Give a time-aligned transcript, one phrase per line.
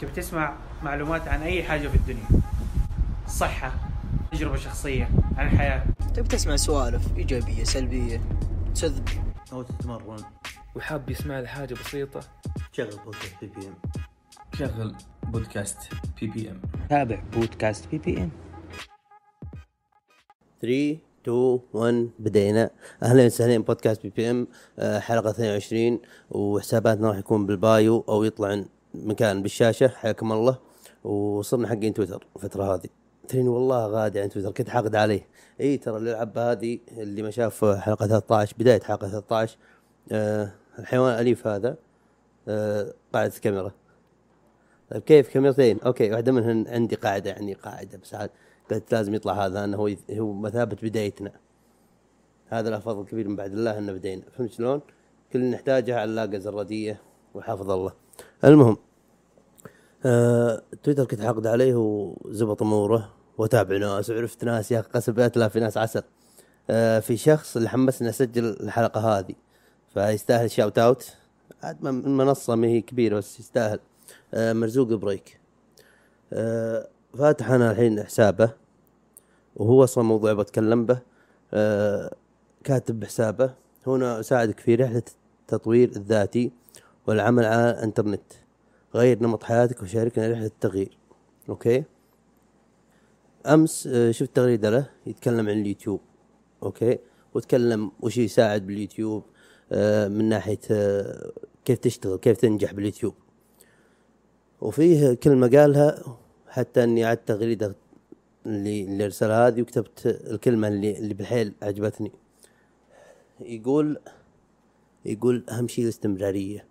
[0.00, 2.24] تبي تسمع معلومات عن أي حاجة في الدنيا.
[3.28, 3.72] صحة
[4.32, 5.84] تجربة شخصية عن الحياة.
[6.14, 8.20] تبي تسمع سوالف إيجابية سلبية
[8.74, 9.08] تكذب
[9.52, 10.24] أو تتمرن.
[10.76, 12.20] وحاب يسمع لي حاجة بسيطة.
[12.72, 13.74] شغل بودكاست BBM.
[14.58, 15.78] شغل بودكاست
[16.20, 16.60] BBM.
[16.90, 18.30] تابع بودكاست BBM.
[20.62, 22.70] 3 2 1 بدينا.
[23.02, 24.46] أهلا وسهلا بودكاست BBM.
[24.78, 28.64] آه، حلقة 22 وحساباتنا راح يكون بالبايو أو يطلع
[29.06, 30.58] مكان بالشاشة حياكم الله.
[31.04, 32.88] وصرنا حقين تويتر الفترة هذه.
[33.28, 35.26] ترين والله غادي عن تويتر كنت حاقد عليه.
[35.60, 39.56] إي ترى الألعاب هذه اللي ما شاف حلقة 13 بداية حلقة 13
[40.12, 41.76] آه الحيوان الأليف هذا
[42.48, 43.72] آه قاعدة الكاميرا
[44.90, 45.80] طيب كيف؟ كاميرتين.
[45.80, 48.30] أوكي واحدة منهن عندي قاعدة يعني قاعدة بس عاد
[48.70, 51.32] قلت لازم يطلع هذا انه هو هو مثابة بدايتنا.
[52.48, 54.22] هذا له فضل كبير من بعد الله إنه بدينا.
[54.32, 54.80] فهمت شلون؟
[55.32, 57.00] كل نحتاجه علاقه زراديه
[57.34, 57.92] وحافظ الله.
[58.44, 58.76] المهم
[60.06, 65.48] آه، تويتر كنت حاقد عليه وزبط أموره وتابع ناس وعرفت ناس يا أخي قسم بالله
[65.48, 66.02] في ناس عسل.
[66.70, 69.34] آه، في شخص اللي حمسني اسجل الحلقة هذه
[69.94, 71.12] فيستاهل شاوت اوت
[71.62, 73.80] عاد المنصه ما هي كبيرة بس يستاهل.
[74.34, 75.40] آه، مرزوق بريك.
[77.18, 78.50] فاتح أنا الحين حسابه
[79.56, 81.00] وهو أصلا موضوع بتكلم به.
[82.64, 83.54] كاتب بحسابه.
[83.86, 85.02] هنا أساعدك في رحلة
[85.42, 86.52] التطوير الذاتي
[87.06, 88.32] والعمل على الإنترنت.
[88.94, 90.98] غير نمط حياتك وشاركنا رحلة التغيير.
[91.48, 91.84] okay؟
[93.46, 96.00] أمس آه، شفت تغريدة له يتكلم عن اليوتيوب.
[96.62, 96.98] okay؟
[97.34, 99.22] وتكلم وش يساعد باليوتيوب
[99.72, 101.32] آه، من ناحية آه،
[101.64, 103.14] كيف تشتغل كيف تنجح باليوتيوب.
[104.60, 107.74] وفيه كلمة قالها حتى إني عدت تغريدة
[108.46, 112.12] اللي اللي أرسلها هذه وكتبت الكلمة اللي اللي بالحيل عجبتني.
[113.40, 113.98] يقول
[115.04, 116.64] يقول أهم شيء الاستمرارية.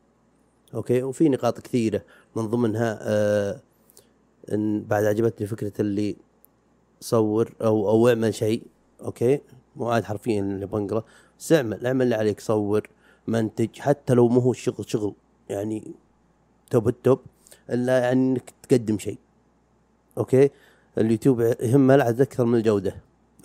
[0.74, 2.02] okay؟ وفي نقاط كثيرة
[2.36, 3.62] من ضمنها آه
[4.54, 6.16] إن بعد عجبتني فكرة اللي
[7.02, 8.64] صور أو أو اعمل شيء
[9.02, 9.42] okay؟
[9.76, 11.04] مو عاد حرفيا اللي بنقرأ
[11.40, 12.90] بس اعمل اعمل اللي عليك صور
[13.28, 15.14] منتج حتى لو مو هو الشغل شغل
[15.50, 15.92] يعني
[16.70, 17.20] top ال top
[17.70, 19.18] إلا يعني إنك تقدم شيء
[20.18, 20.50] okay؟
[20.98, 22.96] اليوتيوب يهمه العدد أكثر من الجودة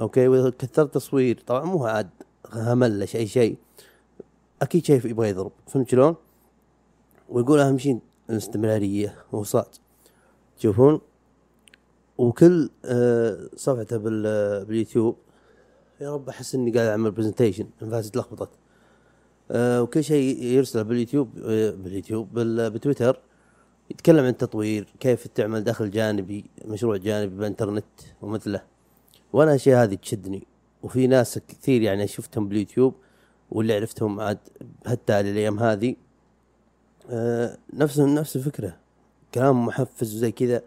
[0.01, 2.11] okay؟ وإذا كثرت تصوير طبعا مو عاد
[2.53, 3.57] هملش اي شيء
[4.63, 6.17] أكيد شيء يبغى يضرب فهمت شلون؟
[7.33, 7.99] ويقول أهم شيء
[8.31, 9.67] الاستمرارية وصاد
[10.59, 11.01] تشوفون
[12.19, 15.17] وكل آه، صفحته آه، باليوتيوب
[16.01, 18.51] يا رب أحس إني قاعد أعمل presentation انفاسي تلخبطت
[19.55, 23.21] وكل شيء يرسله باليوتيوب آه، باليوتيوب بال- بتويتر
[23.91, 27.85] يتكلم عن التطوير كيف تعمل دخل جانبي مشروع جانبي بالانترنت
[28.23, 28.63] ومثله.
[29.33, 30.47] وأنا الاشياء هذه تشدني.
[30.83, 32.95] وفي ناس كثير يعني شفتهم باليوتيوب
[33.51, 34.39] واللي عرفتهم عاد
[34.87, 35.97] حتى الأيام هذه
[37.75, 38.77] نفس نفس الفكرة.
[39.35, 40.63] كلام محفز وزي كذا.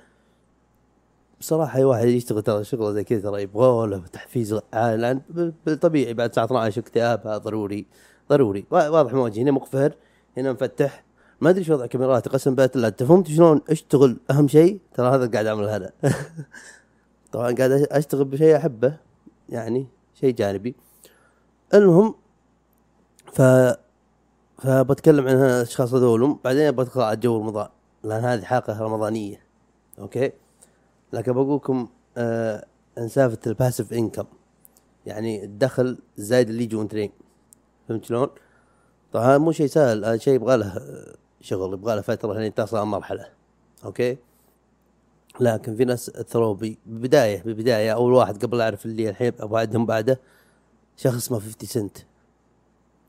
[1.40, 5.02] بصراحة أي واحد يشتغل ترى شغلة زي كذا ترى يبغى له تحفيز عالي.
[5.02, 5.22] لأن
[5.66, 7.86] بالطبيعي بعد الساعة 12 اكتئاب هذا ضروري.
[8.30, 8.66] ضروري.
[8.72, 9.94] وا- واضح موجه هنا مقفهر
[10.38, 11.04] هنا مفتح.
[11.42, 15.16] ما أدري إيش وضع كاميرات قسم بالله لا انت فهمت شلون أشتغل أهم شيء؟ ترى
[15.16, 15.92] هذا قاعد اعمل هذا.
[17.32, 18.98] طبعا قاعد أشتغل بشيء أحبه
[19.50, 20.76] يعني شيء جانبي.
[21.74, 22.16] المهم
[23.34, 23.42] ف
[24.58, 27.68] فبتكلم عن الأشخاص هذول بعدين بدخل على جو رمضان
[28.04, 29.42] لأن هذه حلقة رمضانية
[30.00, 30.32] okay؟
[31.14, 32.66] لكن بقول لكم آه
[32.98, 34.26] عن سالفه ال passive income
[35.06, 37.12] يعني الدخل الزايد اللي يجي وأنت نايم
[37.90, 38.28] فهمت شلون؟
[39.12, 40.82] طبعا هذا مو شيء سهل هذا شيء يبغى له
[41.42, 43.28] شغل يبغى له فترة لين تصل مرحلة
[43.86, 44.18] okay؟
[45.40, 50.20] لكن في ناس اثروا ببداية ببداية أول واحد قبل أعرف اللي الحين أبغى اعدهم بعده
[50.98, 51.98] شخص اسمه 50 سنت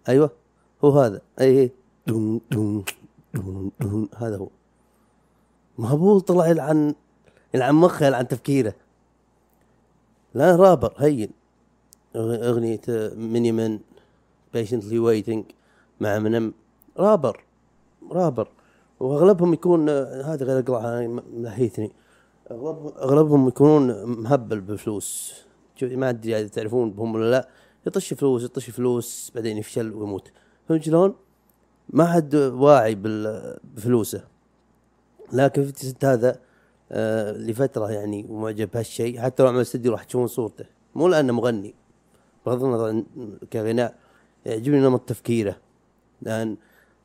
[0.08, 0.45] أيوه؟
[0.84, 1.20] هو هذا.
[1.40, 1.70] أي
[2.06, 2.84] دون دون
[3.34, 4.08] دون دون.
[4.16, 4.48] هذا هو.
[5.78, 6.94] مهبول طلع يلعن
[7.54, 8.74] يلعن مخه يلعن تفكيره.
[10.34, 11.30] لا رابر هين.
[12.16, 12.80] أغنية
[13.16, 13.78] مني من
[14.56, 15.52] patiently waiting
[16.00, 16.54] مع منم.
[16.98, 17.44] رابر
[18.10, 18.48] رابر.
[19.00, 21.92] وأغلبهم يكون هذا غير اقرا ملهيتني
[22.50, 25.34] اغلبهم أغلبهم يكونون مهبل بفلوس
[25.82, 27.48] ما أدري إذا تعرفون بهم ولا لا.
[27.86, 30.30] يطش فلوس يطش فلوس بعدين يفشل ويموت.
[30.68, 31.14] فهمت شلون؟
[31.88, 32.94] ما حد واعي
[33.74, 34.24] بفلوسه.
[35.32, 36.40] لكن في الست هذا
[36.92, 40.64] آه لفترة يعني ومعجب بهالشيء حتى لو عمل استديو راح تشوفون صورته.
[40.94, 41.74] مو لأنه مغني.
[42.46, 43.04] بغض النظر عن
[43.52, 43.94] كغناء
[44.46, 45.56] يعجبني نمط تفكيره.
[46.22, 46.56] لأن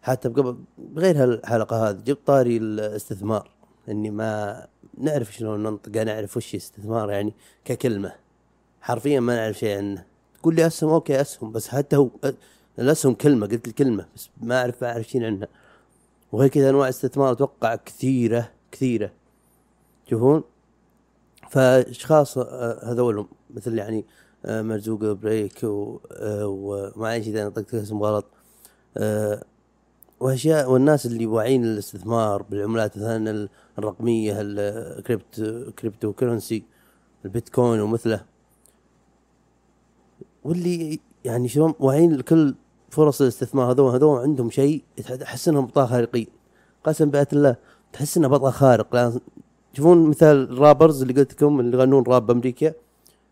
[0.02, 3.52] حتى قبل بغير هالحلقة هذه جبت طاري الاستثمار.
[3.90, 4.68] إني ما
[4.98, 7.34] نعرف شلون ننطق نعرف وش استثمار يعني
[7.66, 8.14] ككلمة.
[8.82, 10.06] حرفيا ما نعرف شيء عنه.
[10.40, 11.52] تقول لي أسهم okay أسهم.
[11.52, 12.10] بس حتى هو
[12.80, 15.48] الاسهم كلمة قلت الكلمة بس ما أعرف اعرف شيء عنها.
[16.32, 19.12] وغير كذا أنواع استثمار أتوقع كثيرة كثيرة.
[20.08, 20.44] تشوفون
[21.50, 24.06] فأشخاص آه، هذول مثل يعني
[24.46, 28.26] آه، مرزوق بريك و- آه، وما إيش اذا نطقت اسم غلط.
[30.20, 33.48] واشياء والناس اللي واعيين للاستثمار بالعملات مثلا
[33.80, 35.42] الرقمية ال
[35.80, 36.64] crypt cryptocurrency
[37.26, 38.26] البيتكوين ومثله.
[40.44, 42.56] واللي يعني شلون واعيين لكل
[42.92, 44.84] فرص الاستثمار هذول هذول عندهم شيء
[45.20, 46.28] تحس إنهم بطاقه خارقين
[46.84, 47.56] قسم بآيات الله
[47.94, 49.14] تحس إنه بطل خارق.
[49.74, 52.74] تشوفون مثال ال rappers اللي قلت لكم اللي يغنون راب بأمريكا.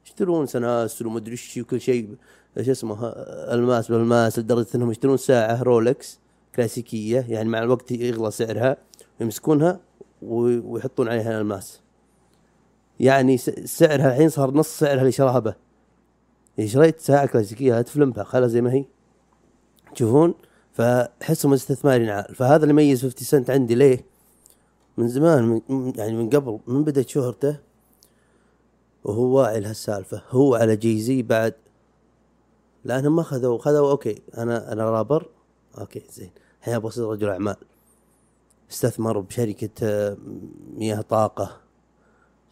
[0.05, 2.15] يشترون سناسل ومدري إيش وكل شيء
[2.61, 2.97] شو اسمه
[3.53, 6.19] ألماس بألماس لدرجة إنهم يشترون ساعة رولكس
[6.55, 8.77] كلاسيكية يعني مع الوقت يغلى سعرها
[9.19, 9.79] ويمسكونها
[10.21, 11.79] وي- ويحطون عليها ألماس.
[12.99, 15.55] يعني سعرها الحين صار نص سعرها اللي شراها به.
[16.57, 18.85] يعني شريت ساعة كلاسيكية لا تفلمها خلها زي ما هي.
[19.95, 20.33] تشوفون؟
[20.73, 24.05] فحسهم استثماري عال فهذا اللي يميز 50 سنت عندي ليه؟
[24.97, 27.57] من زمان من يعني من قبل من بدأت شهرته
[29.03, 30.21] وهو واعي لهالسالفة.
[30.29, 31.53] هو على Jay-Z بعد
[32.85, 35.29] لأنهم ما خذوا خذوا okay أنا أنا rapper.
[35.77, 36.31] okay زين.
[36.59, 37.55] الحين أبغى أصير رجل أعمال.
[38.71, 40.17] استثمر بشركة آه،
[40.77, 41.61] مياه طاقة.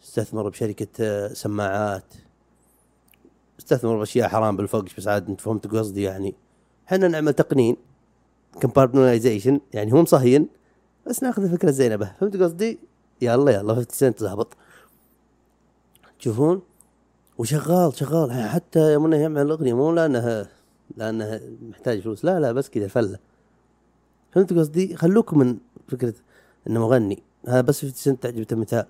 [0.02, 2.14] استثمر بشركة آه، سماعات.
[3.58, 6.34] استثمر بأشياء حرام بالفقش بس عاد أنت فهمت قصدي يعني.
[6.92, 7.76] إحنا نعمل تقنين
[8.62, 10.48] compartmentalization يعني هو مصهين
[11.06, 12.78] بس ناخذ الفكرة الزينة به فهمت قصدي؟
[13.22, 14.56] يلا يلا 50 سنت زابط
[16.18, 16.62] تشوفون
[17.38, 18.32] وشغال شغال.
[18.32, 20.48] حتى يوم إنه يعمل الأغنية مو لأنها
[20.96, 22.24] لأنها محتاج فلوس.
[22.24, 23.18] لا لا بس كذا فلة.
[24.32, 25.56] فهمت قصدي؟ خلوكم من
[25.88, 26.14] فكرة
[26.66, 27.22] إنه مغني.
[27.46, 28.86] هذا بس 50 سنت تعجبته مثال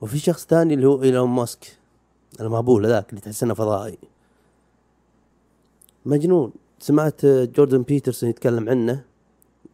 [0.00, 1.78] وفي شخص ثاني اللي هو إيلون ماسك.
[2.40, 3.98] المهبول هذاك اللي تحس إنه فضائي.
[6.06, 6.52] مجنون.
[6.82, 9.04] سمعت جوردن بيترسون يتكلم عنه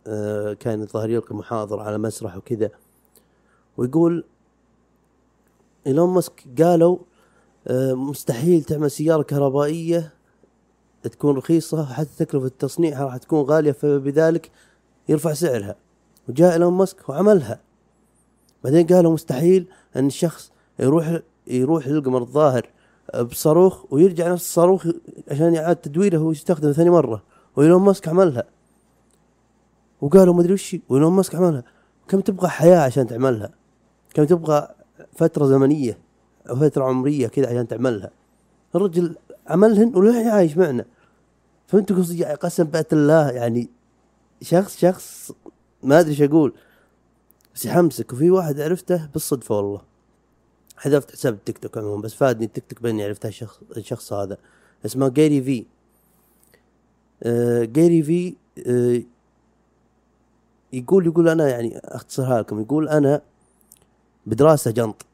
[0.07, 2.71] آه، كان الظاهر يلقي محاضرة على مسرح وكذا
[3.77, 4.25] ويقول
[5.87, 6.99] إيلون ماسك قالوا
[7.67, 10.13] آه، مستحيل تعمل سيارة كهربائية
[11.03, 14.51] تكون رخيصة حتى تكلفة تصنيعها راح تكون غالية فبذلك
[15.09, 15.77] يرفع سعرها.
[16.29, 17.61] وجاء إيلون ماسك وعملها.
[18.65, 19.67] بعدين قالوا مستحيل
[19.97, 22.71] إن الشخص يروح يروح للقمر الظاهر.
[23.17, 24.87] بصاروخ ويرجع نفس الصاروخ
[25.31, 27.23] عشان يعاد تدويره ويستخدمه ثاني مرة.
[27.57, 28.45] وإيلون ماسك عملها.
[30.01, 31.65] وقالوا ما أدري وش وإيلون ماسك عملها.
[32.09, 33.51] كم تبغى حياة عشان تعملها؟
[34.15, 34.69] كم تبغى
[35.17, 35.99] فترة زمنية
[36.51, 38.11] أو فترة عمرية كذا عشان تعملها؟
[38.75, 39.17] الرجل
[39.47, 40.85] عملهن وللحين عايش معنا.
[41.67, 43.71] فهمت قصدي يعني قسم بأت الله يعني
[44.43, 45.33] شخص شخص
[45.83, 46.55] ما أدري إيش أقول.
[47.55, 48.13] بس يحمسك.
[48.13, 49.88] وفي واحد عرفته بالصدفة والله.
[50.79, 54.39] حذفت حساب التيك توك عموما بس فادني التيك توك بأني عرفت الشخص الشخص هذا.
[54.87, 55.67] اسمه Gary Vee.
[57.23, 58.35] آه Gary Vee
[58.67, 59.03] آه
[60.73, 63.23] يقول يقول أنا يعني اختصرها لكم يقول أنا
[64.27, 65.07] بدراسة جنط.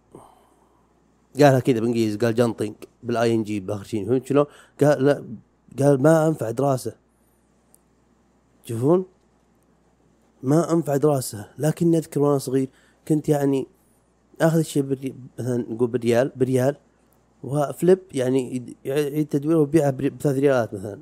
[1.36, 4.06] قالها كذا بالانجليزي قال جنطينج بال ING بآخر شيء.
[4.06, 4.46] فهمت شلون؟
[4.80, 5.24] قال لا
[5.78, 6.96] قال ما أنفع دراسة.
[8.64, 9.06] تشوفون؟
[10.42, 11.50] ما أنفع دراسة.
[11.58, 12.68] لكني أذكر وأنا صغير
[13.08, 13.66] كنت يعني
[14.40, 15.14] اخذ الشيء بالري...
[15.38, 16.76] مثلا نقول بريال بريال
[17.44, 20.98] و flip يعني يد- يعيد تدويره ويبيعه بري- بثلاث ريالات مثلا.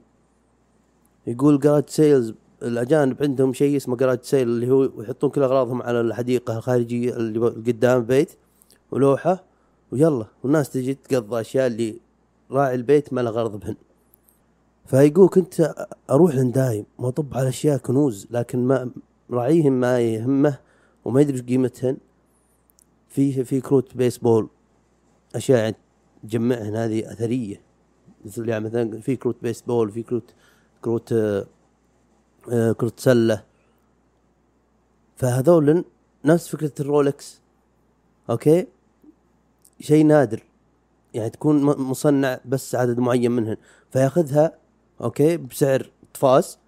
[1.27, 6.01] يقول garage sales الأجانب عندهم شيء اسمه garage sale اللي هو يحطون كل أغراضهم على
[6.01, 8.31] الحديقة الخارجية اللي قدام البيت
[8.91, 9.45] ولوحة
[9.93, 11.97] ويلا والناس تجي تقضى أشياء اللي
[12.51, 13.77] راعي البيت ما له غرض بهن.
[14.87, 15.75] فيقول كنت
[16.11, 18.91] أروح لهم دايم واطب على أشياء كنوز لكن ما
[19.31, 20.59] راعيهم ما يهمه
[21.05, 21.97] وما يدري قيمتهن.
[23.13, 24.49] في في كروت بيسبول
[25.35, 25.75] أشياء
[26.23, 27.61] تجمعهن هذه أثرية.
[28.25, 30.35] مثل يعني مثلا في كروت بيسبول في كروت
[30.83, 31.47] كروت آه،
[32.53, 33.45] آه، كرة سلة.
[35.17, 35.85] فهذول
[36.25, 37.41] نفس فكرة الرولكس
[38.31, 38.67] okay؟
[39.81, 40.43] شيء نادر.
[41.15, 43.57] يعني تكون مصنع بس عدد معين منهن.
[43.91, 44.59] فيأخذها
[45.01, 46.59] okay بسعر طفاس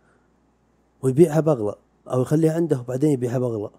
[1.02, 1.74] ويبيعها باغلى
[2.08, 3.70] أو يخليها عنده وبعدين يبيعها باغلى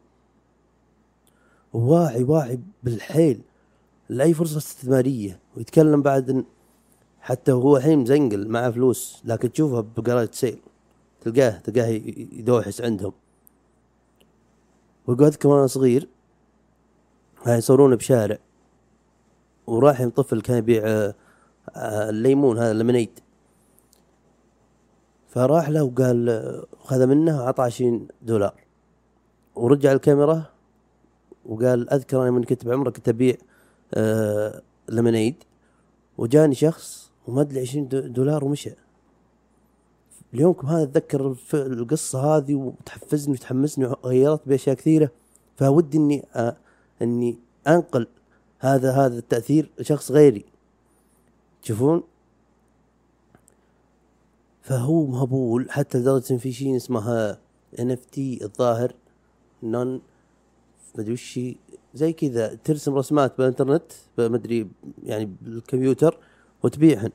[1.75, 3.41] واعي واعي بالحيل.
[4.10, 5.39] لاي فرصة استثمارية.
[5.58, 6.46] ويتكلم بعد إن
[7.20, 10.60] حتى هو الحين مزنقل معه فلوس لكن تشوفه ب garage sale.
[11.22, 13.13] تلقاه تلقاه يدوحس عندهم.
[15.08, 16.08] ويقول اذكر وأنا صغير.
[17.44, 18.38] هاي يصورونه بشارع.
[19.67, 21.15] وراح طفل كان يبيع آه،
[21.75, 23.19] آه، الليمون هذا ال lemonade
[25.27, 28.53] فراح له وقال آه، خذ منه عطى 20 دولار.
[29.55, 30.54] ورجع الكاميرا.
[31.45, 33.35] وقال أذكر أنا من كنت بعمره كنت ابيع
[33.93, 35.36] آه lemonade
[36.17, 38.71] وجاني شخص وما أدري 20 دو- دولار ومشى.
[40.33, 45.09] اليومكم هذا؟ أتذكر القصة هذه وتحفزني وتحمسني وغيرت باشياء كثيرة.
[45.57, 46.53] فودي إني أ-
[47.01, 47.37] إني
[47.67, 48.07] أنقل
[48.59, 50.45] هذا هذا التأثير لشخص غيري.
[51.63, 52.03] تشوفون
[54.61, 57.37] فهو مهبول حتى لدرجة إن في شيء اسمها
[57.79, 58.93] NFT الظاهر.
[59.63, 60.01] نون
[60.97, 61.39] مدري وش
[61.93, 64.69] زي كذا ترسم رسمات بالإنترنت مدري
[65.03, 66.17] يعني بالكمبيوتر
[66.63, 67.11] وتبيعهن.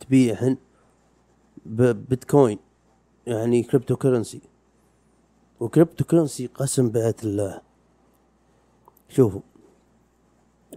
[0.00, 0.56] تبيعهن
[1.66, 2.58] ببيتكوين
[3.26, 4.40] يعني crypto currency
[5.60, 7.60] و crypto currency قسم بعت الله.
[9.08, 9.40] شوفوا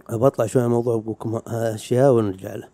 [0.08, 2.68] ابى أطلع شوي عن الموضوع بقول لكم هالاشياء ونرجع له.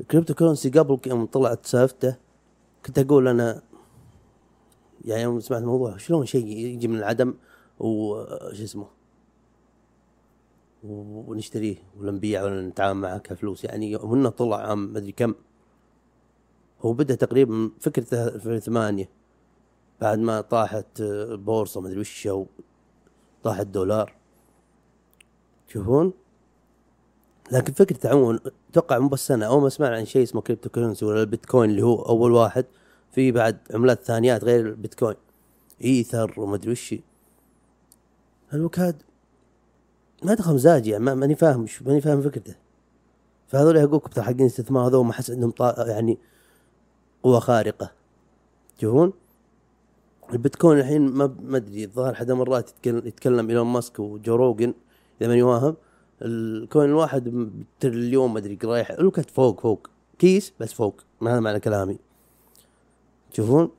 [0.00, 2.16] ال crypto currency قبل يوم طلعت سالفته
[2.86, 3.62] كنت أقول أنا
[5.04, 7.34] يعني يوم سمعت الموضوع شلون شيء يجي من العدم؟
[7.78, 8.86] وش اسمه؟
[10.84, 13.64] ونشتريه ولا نبيعه ولا نتعامل معه كفلوس.
[13.64, 15.34] يعني يوم انه طلع عام مدري كم
[16.80, 19.08] هو بدأ تقريبا فكرته في 2008
[20.00, 22.28] بعد ما طاحت البورصه مدري وش
[23.42, 24.14] طاح الدولار
[25.68, 26.12] تشوفون
[27.52, 31.04] لكن فكرة عموما أتوقع مو بس أنا أول ما سمعنا عن شيء اسمه crypto currency
[31.04, 32.66] ولا البيتكوين اللي هو أول واحد
[33.14, 35.16] في بعد عملات ثانيات غير البيتكوين.
[35.84, 36.94] إيثر ومدري وش
[38.52, 39.02] الوكاد
[40.22, 42.54] ما دخل مزاجي يعني ما- ماني فاهم ماني فاهم فكرته.
[43.48, 45.52] فهذول يقولك بتاع حقين استثمار هذول ما احس عندهم.
[45.78, 46.18] يعني
[47.22, 47.92] قوة خارقة.
[48.78, 49.12] تشوفون؟
[50.32, 54.74] البيتكوين الحين ما ما أدري الظاهر حدا مرات يتكلم, يتكلم إيلون ماسك وجو روجن
[55.20, 55.76] إذا ماني واهم.
[56.22, 59.90] الكوين الواحد بتريليون ما أدري رايح الوكت فوق فوق.
[60.18, 61.00] كيس بس فوق.
[61.20, 61.98] ما هذا معنى كلامي.
[63.34, 63.70] تشوفون؟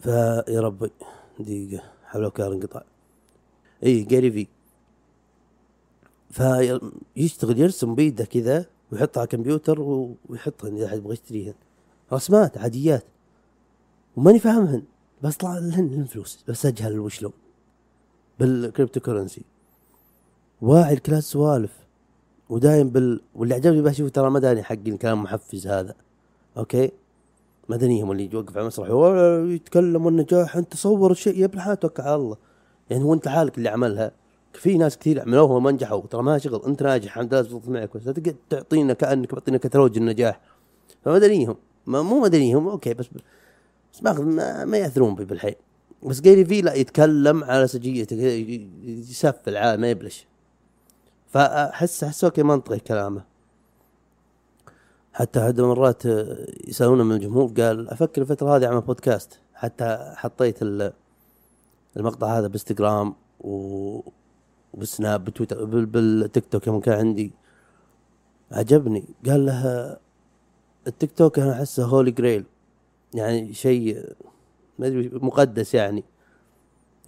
[0.00, 0.90] فيا ربي
[1.40, 2.82] دقيقة حول وكار انقطع.
[3.82, 4.46] إي جاري في
[6.30, 9.80] فيشتغل يرسم بيده كذا ويحطها على الكمبيوتر
[10.28, 11.54] ويحطها إذا أحد يبغى يشتريها
[12.12, 13.04] رسمات عاديات.
[14.16, 14.82] وماني فاهمهن.
[15.22, 16.44] بس طلع لهن فلوس.
[16.48, 17.32] بس أجهل وشلون
[18.38, 19.42] بالكريبتو كرنسي
[20.62, 21.72] واعي لكل هالسوالف.
[22.48, 25.94] ودايم بال واللي عجبني بقى شوف ترى ما داني حق الكلام محفز هذا.
[26.56, 26.90] أوكي؟
[27.68, 28.90] مدنيهم اللي يوقف على المسرح.
[28.90, 32.36] "ولا يتكلم والنجاح أنت صور الشيء يا ابن الحلال توكل على الله.
[32.90, 34.12] يعني هو أنت حالك اللي عملها.
[34.52, 36.06] في ناس كثير عملوها وما نجحوا.
[36.06, 39.96] ترى ما شغل أنت ناجح الحمد لله زبط معك بس تقعد تعطينا كأنك معطينا كتالوج
[39.96, 40.40] النجاح.
[41.04, 41.56] فما دانيهم
[41.86, 43.06] ما مو ما دانيهم أوكي بس
[44.02, 45.54] بس ما ما, يأثرون بي بالحيل
[46.02, 48.16] بس Gary Vee لا يتكلم على سجيته
[48.84, 50.26] يسفل عاد ما يبلش.
[51.28, 53.24] فاحس أحس أوكي منطقي كلامه.
[55.14, 56.02] حتى عدة مرات
[56.68, 59.38] يسالونه من الجمهور قال أفكر الفترة هذه اعمل بودكاست.
[59.54, 60.92] حتى حطيت ال-
[61.96, 67.32] المقطع هذا بإنستغرام وبالسناب بتويتر بال- بالتيك توك يوم كان عندي.
[68.52, 69.04] عجبني.
[69.26, 69.96] قال له
[70.86, 72.44] التيك توك أنا أحسه holy grail
[73.14, 74.12] يعني شيء
[74.78, 76.04] ما أدري مقدس يعني.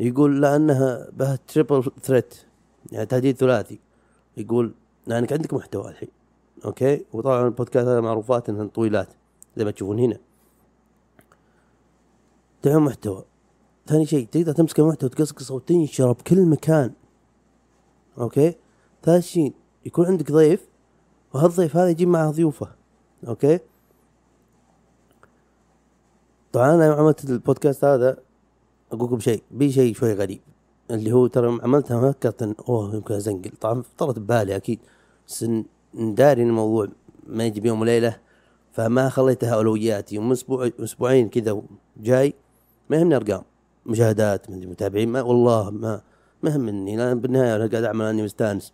[0.01, 2.35] يقول لأنها بها triple threat
[2.93, 3.79] يعني تهديد ثلاثي.
[4.37, 4.75] يقول
[5.07, 6.09] لأنك عندك محتوى الحين.
[6.66, 9.08] أوكي؟ وطبعا البودكاست هذا معروفات إنهن طويلات
[9.56, 10.18] زي ما تشوفون هنا.
[12.62, 13.25] تعمل محتوى.
[13.87, 16.92] ثاني شيء تقدر تمسك المحتوى تقصقصه وتنشره بكل مكان.
[18.18, 18.54] أوكي؟
[19.02, 19.52] ثالث شيء
[19.87, 20.68] يكون عندك ضيف
[21.35, 22.68] وهالضيف هذا يجيب معه ضيوفه.
[23.28, 23.58] أوكي؟
[26.52, 28.18] طبعا أنا عملت البودكاست هذا
[28.92, 30.40] أقول لكم شيء بي شيء شوي غريب
[30.90, 33.50] اللي هو ترى عملتها ما فكرت أوه يمكن أزنقل.
[33.61, 34.78] طبعا طرت ببالي أكيد.
[35.42, 35.64] إن
[35.97, 36.88] داري الموضوع
[37.26, 38.17] ما يجي بيوم وليلة
[38.73, 40.19] فما خليتها أولوياتي.
[40.19, 41.62] ومن أسبوع أسبوعين كذا
[41.97, 42.35] جاي
[42.91, 43.43] ما يهمني ارقام
[43.87, 46.00] مشاهدات من متابعين ما والله ما
[46.43, 48.73] ما يهمني لأن بالنهاية أنا قاعد أعمل أني مستأنس.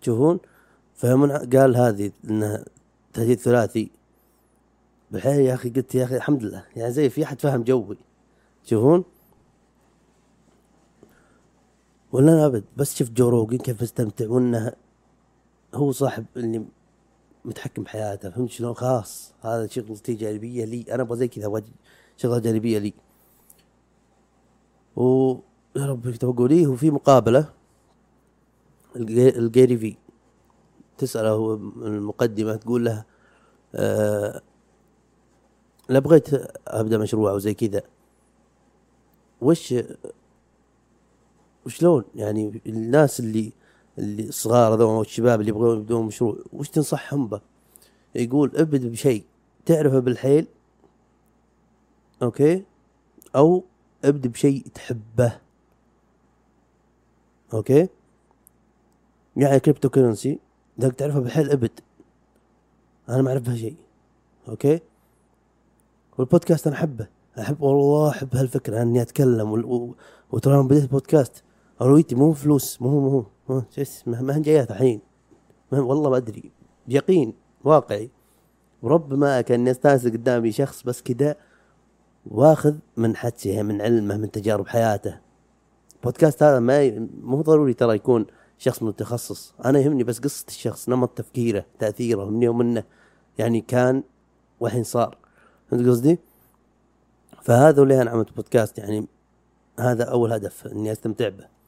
[0.00, 0.40] تشوفون
[0.94, 2.64] فمن قال هذه إنها
[3.12, 3.90] تهديد ثلاثي.
[5.10, 6.64] بالحيل يا أخي قلت يا أخي الحمد لله.
[6.76, 7.96] يعني زي في أحد فاهم جوي.
[8.64, 9.04] تشوفون
[12.12, 12.64] ولا أنا أبد.
[12.76, 14.72] بس شفت جو كيف مستمتع وانه
[15.74, 16.64] هو صاحب اللي
[17.44, 21.62] متحكم بحياته فهمت شلون؟ خلاص هذا شغلتي جانبية لي أنا أبغى زي كذا أبغى
[22.16, 22.92] شغلة جانبية لي.
[24.96, 25.34] و
[25.76, 27.52] يا رب بقول إيه وفي مقابلة
[28.96, 29.96] الجي- الجيري في.
[30.98, 33.04] تسأله المقدمة تقول له
[33.74, 34.42] آه
[35.88, 36.28] لا بغيت
[36.68, 37.82] أبدأ مشروع أو زي كذا.
[39.40, 39.74] وش
[41.66, 43.52] وشلون؟ يعني الناس اللي
[43.98, 47.40] اللي الصغار هذول أو الشباب اللي يبغون يبدون مشروع وش تنصحهم به؟
[48.14, 49.24] يقول ابد بشيء
[49.66, 50.46] تعرفه بالحيل
[52.22, 52.64] أوكي؟
[53.36, 53.64] أو
[54.04, 55.38] ابدا بشيء تحبه
[57.54, 57.88] أوكي؟
[59.36, 60.38] يعني crypto currency
[60.78, 61.80] بدك تعرفها بالحيل ابد.
[63.08, 63.76] أنا ما أعرف بها شيء
[64.48, 64.80] أوكي؟
[66.18, 67.06] والبودكاست أنا أحبه
[67.38, 69.52] أحب والله أحب هالفكرة أني أتكلم
[70.30, 71.42] وترى بديت بودكاست.
[71.82, 75.00] اولويتي مو فلوس مو مو مو شو اسمه ما هي جايات الحين.
[75.72, 76.52] والله ما أدري.
[76.88, 77.34] بيقين
[77.64, 78.10] واقعي.
[78.82, 81.36] وربما كان يستأنس قدامي شخص بس كذا
[82.26, 85.18] واخذ من حدسه من علمه من تجارب حياته.
[86.04, 87.08] بودكاست هذا ما ي...
[87.22, 88.26] مو ضروري ترى يكون
[88.58, 92.84] شخص متخصص أنا يهمني بس قصة الشخص نمط تفكيره تأثيره من يوم انه
[93.38, 94.02] يعني كان
[94.60, 95.16] والحين صار.
[95.70, 96.18] فهمت قصدي؟
[97.42, 98.78] فهذا اللي أنا عملت بودكاست.
[98.78, 99.06] يعني
[99.78, 101.61] هذا أول هدف إني أستمتع به.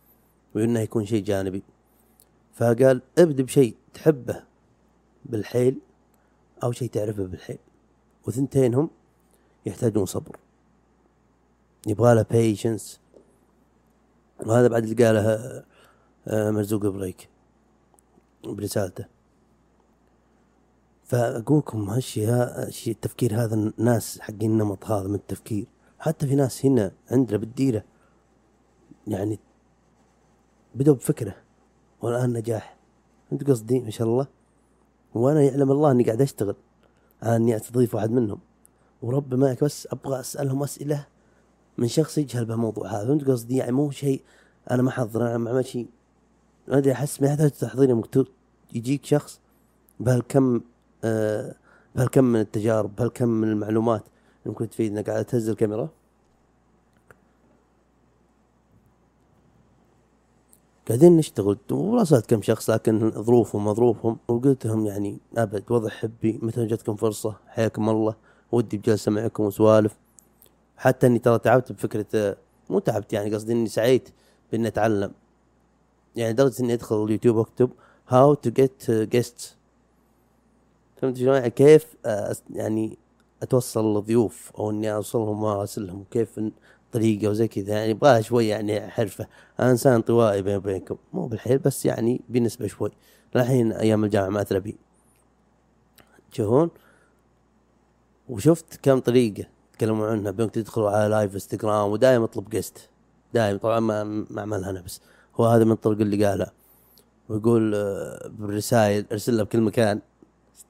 [0.54, 1.62] وإنه يكون شيء جانبي.
[2.54, 4.42] فقال ابدأ بشيء تحبه
[5.24, 5.78] بالحيل
[6.62, 7.58] أو شيء تعرفه بالحيل.
[8.26, 8.90] وثنتينهم
[9.66, 10.36] يحتاجون صبر.
[11.86, 13.00] يبغى له patience
[14.46, 15.20] وهذا بعد اللي قاله
[16.28, 17.28] آه، مرزوق بريك
[18.44, 19.04] برسالته.
[21.04, 25.66] فأقولكم هالشيء ها- الشيء التفكير هذا الناس حقين النمط هذا من التفكير.
[25.98, 27.84] حتى في ناس هنا عندنا بالديرة.
[29.06, 29.38] يعني
[30.74, 31.34] بدوا بفكره
[32.02, 32.76] والآن نجاح.
[33.32, 34.26] أنت قصدي؟ ما شاء الله.
[35.14, 36.54] وأنا يعلم الله أني قاعد أشتغل.
[37.22, 38.38] على أني أستضيف واحد منهم.
[39.02, 41.06] ورب معك بس أبغى أسألهم أسئلة
[41.78, 43.06] من شخص يجهل بهالموضوع هذا.
[43.06, 44.22] فهمت قصدي؟ يعني مو شيء
[44.70, 45.88] أنا ما حضر أنا ما شيء.
[46.68, 48.24] ما أدري أحس ما يحتاج تحضير تو-
[48.72, 49.40] يجيك شخص
[50.00, 50.60] بهالكم
[51.04, 51.54] آه
[51.96, 54.02] بهالكم من التجارب بهالكم من المعلومات
[54.46, 55.02] ممكن تفيدنا.
[55.02, 55.88] قاعد تهز الكاميرا.
[60.88, 61.58] قاعدين نشتغل.
[61.70, 64.18] وراسلت كم شخص لكن ظروفهم ما ظروفهم.
[64.28, 68.14] وقلت لهم يعني أبد وضع حبي متى جاتكم فرصة؟ حياكم الله.
[68.52, 69.96] ودي بجلسة معكم وسوالف.
[70.76, 72.36] حتى إني ترى تعبت بفكرة
[72.70, 74.08] مو تعبت يعني قصدي إني سعيت
[74.52, 75.12] بإني أتعلم.
[76.16, 77.70] يعني لدرجة إني أدخل اليوتيوب وأكتب
[78.08, 79.56] how to get guest
[80.96, 82.98] فهمت شلون؟ يعني كيف آه، يعني
[83.42, 86.04] أتوصل لضيوف أو إني أوصلهم وأراسلهم.
[86.10, 86.52] كيف إن-
[86.94, 89.26] طريقة وزي كذا يعني يبغاها شوي يعني حرفة.
[89.60, 92.90] أنا إنسان انطوائي بيني وبينكم مو بالحيل بس يعني بنسبة شوي.
[93.36, 94.76] الحين أيام الجامعة ما اتربي
[96.32, 96.70] تشوفون
[98.28, 100.30] وشفت كم طريقة تكلموا عنها.
[100.30, 102.90] بيوم تدخلوا على live انستغرام ودائما اطلب guest
[103.34, 105.00] دائما طبعا ما ما أعملها أنا بس.
[105.36, 106.52] هو هذا من الطرق اللي قالها.
[107.28, 110.00] ويقول آه، بالرسائل أرسل له بكل مكان.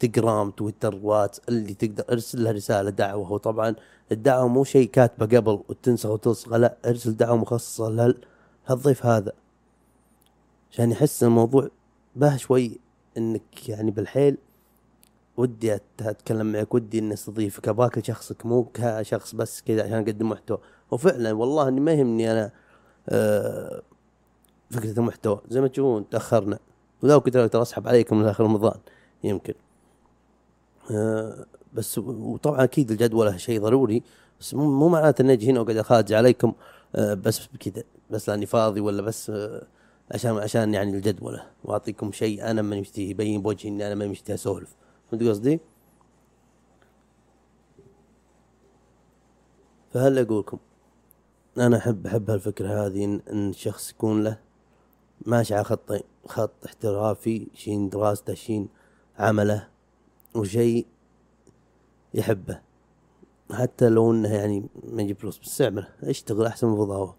[0.03, 3.33] انستغرام تويتر واتس اللي تقدر ارسل له رسالة دعوة.
[3.33, 3.75] وطبعا
[4.13, 8.17] الدعوة مو شيء كاتبه قبل وتنسخ وتلصق لا ارسل دعوة مخصصة لهال
[8.67, 9.33] هالضيف هذا.
[10.71, 11.69] عشان يحس الموضوع
[12.17, 12.79] به شوي
[13.17, 14.37] إنك يعني بالحيل.
[15.37, 17.69] ودي أتكلم معك ودي إني أستضيفك.
[17.69, 20.59] ابغاك لشخصك مو كشخص بس كذا عشان أقدم محتوى.
[20.91, 22.51] وفعلا والله إني ما يهمني أنا
[23.09, 23.83] آه
[24.71, 25.41] فكرة المحتوى.
[25.49, 26.59] زي ما تشوفون تأخرنا.
[27.03, 28.79] ولو كنت أسحب عليكم من اخر رمضان
[29.25, 29.55] يمكن.
[31.75, 34.03] بس و- وطبعا أكيد الجدولة شيء ضروري
[34.41, 36.53] بس مو معناته إني أجي هنا واقعد أخارج عليكم
[36.97, 39.67] آه بس بكذا بس لأني فاضي ولا بس آه
[40.15, 41.43] عشان عشان يعني الجدولة.
[41.65, 44.75] وأعطيكم شيء أنا ماني مشتهي يبين بوجهي إني أنا ماني مشتهي أسولف.
[45.11, 45.61] فهمت قصدي؟
[49.93, 50.59] فهل أقولكم
[51.59, 54.39] أنا احب أحب هالفكرة هذه ان, إن الشخص يكون له
[55.27, 55.93] ماشي على خط
[56.29, 58.69] خط احترافي شين دراسته شين
[59.19, 59.69] عمله.
[60.35, 60.87] وشيء
[62.15, 62.61] يحبه.
[63.53, 67.17] حتى لو إنه يعني ما يجيب فلوس بس اعمله اشتغل أحسن من فضاوة.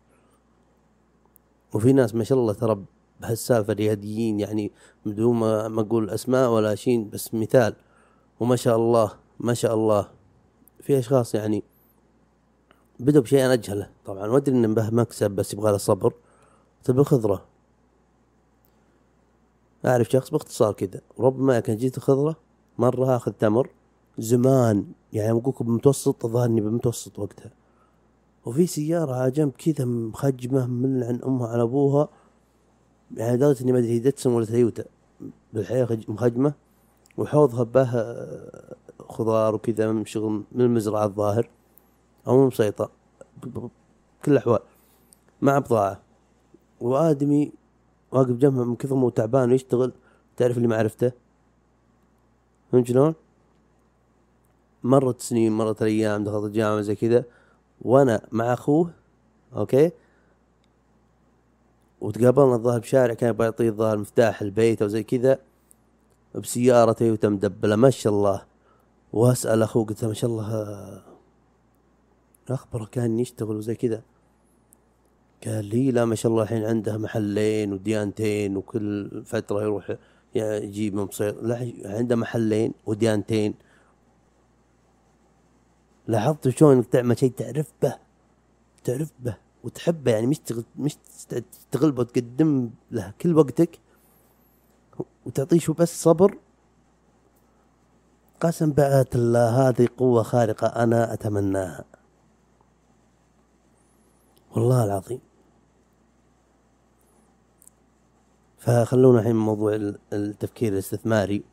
[1.73, 2.85] وفي ناس ما شاء الله ترى
[3.21, 4.71] بهالسالفة رياديين يعني
[5.05, 7.75] بدون ما أقول أسماء ولا شيء بس مثال.
[8.39, 10.11] وما شاء الله ما شاء الله.
[10.81, 11.63] في أشخاص يعني
[12.99, 13.91] بدوا بشيء أنا أجهله.
[14.05, 16.13] طبعا وادري إنه به مكسب بس يبغى له صبر.
[16.83, 17.45] تبي خضره
[19.85, 22.44] أعرف شخص باختصار كذا ربما كان جيت خضره
[22.77, 23.69] مرة آخذ تمر
[24.17, 27.51] زمان يعني أقول بمتوسط الظاهر اني بمتوسط وقتها.
[28.45, 32.09] وفي سيارة على جنب كذا مخجمة من عن أمها على أبوها
[33.17, 34.83] يعني لدرجة إني ما أدري هي دتسون ولا تويوتا
[35.53, 36.53] بالحقيقة خج- مخجمة
[37.17, 38.75] وحوضها به آه،
[39.09, 41.49] خضار وكذا من شغل من المزرعة الظاهر
[43.43, 43.69] ب- ب-
[44.21, 44.59] بكل الأحوال
[45.41, 46.01] مع بضاعة.
[46.81, 47.51] وآدمي
[48.11, 49.93] واقف جنبها من كثر ما هو تعبان ويشتغل
[50.37, 51.11] تعرف اللي ما عرفته
[52.71, 53.15] فهمت شلون؟
[54.83, 57.23] مرت سنين مرت الأيام دخلت الجامعة زي كذا.
[57.81, 58.91] وأنا مع أخوه
[59.55, 59.91] أوكي؟
[62.01, 65.39] وتقابلنا الظاهر بشارع كان يبغى يعطيه الظاهر مفتاح البيت أو زي كذا.
[66.35, 68.41] بسيارة تويوتا مدبلة ما شاء الله.
[69.13, 71.01] وأسأل أخوه قلت ما شاء الله آه،
[72.49, 74.01] أخبره كان يشتغل وزي كذا.
[75.45, 79.95] قال لي لا ما شاء الله الحين عنده محلين وديانتين وكل فترة يروح
[80.35, 81.35] يجيب من بصير.
[81.85, 83.53] عنده محلين وديانتين.
[86.07, 87.95] لاحظت شلون انك تعمل شيء تعرف به
[88.83, 90.61] تعرف به وتحبه يعني مش تغ...
[90.77, 93.79] مش تست- تستغل وتقدم له كل وقتك
[95.25, 96.37] وتعطيه شو بس صبر.
[98.41, 101.85] قسم بعد الله هذه قوة خارقة أنا أتمناها.
[104.55, 105.19] والله العظيم.
[108.65, 111.43] فخلونا الحين موضوع ال- التفكير الاستثماري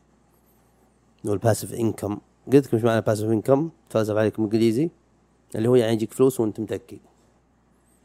[1.25, 2.18] والباسف انكم
[2.53, 4.90] قلت لكم إيش معنى باسف انكم تفلسف عليكم إنجليزي.
[5.55, 7.01] اللي هو يعني يجيك فلوس وأنت متكي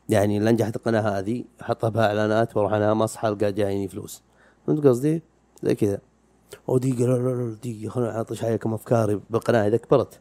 [0.09, 4.21] يعني اللي نجحت القناة هذه احطها بها إعلانات وأروح أنام أصحى ألقى جايني فلوس.
[4.67, 5.21] فهمت قصدي؟
[5.63, 5.99] زي كذا.
[6.69, 10.19] أو دقيقة لا لا لا دقيقة خليني اعطش عليكم أفكاري بالقناة إذا كبرت.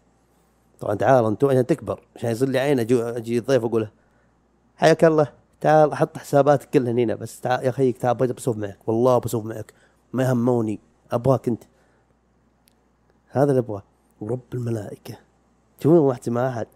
[0.81, 2.01] طبعا تعال أنتم عشان تكبر.
[2.16, 3.88] عشان يصير لي عين أجي أجي ضيف أقول
[4.77, 5.33] حياك الله.
[5.61, 9.47] تعال أحط حساباتك كلها هنا بس تعال يا خيك تعال بجي بسولف معك والله بسولف
[9.47, 9.73] معك.
[10.12, 10.81] ما هموني
[11.12, 11.64] أبغاك أنت.
[13.29, 13.83] هذا اللي أبغاه.
[14.21, 15.19] ورب الملائكة.
[15.81, 16.66] تشوفون احكي مع أحد.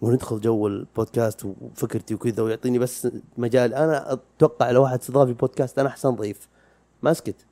[0.00, 3.74] وندخل جو البودكاست وفكرتي وكذا ويعطيني بس مجال.
[3.74, 6.48] أنا أتوقع لو واحد استضاف بودكاست أنا أحسن ضيف.
[7.02, 7.46] ما أسكت.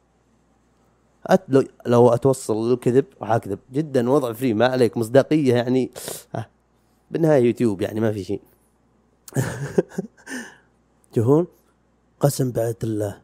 [1.87, 3.59] لو أتوصل للكذب راح أكذب.
[3.73, 4.97] جدا وضع free ما عليك.
[4.97, 5.91] مصداقية يعني.
[6.35, 6.47] آه.
[7.11, 8.41] بالنهاية يوتيوب يعني ما في شيء.
[11.13, 11.47] تشوفون
[12.21, 13.21] قسم بعد الله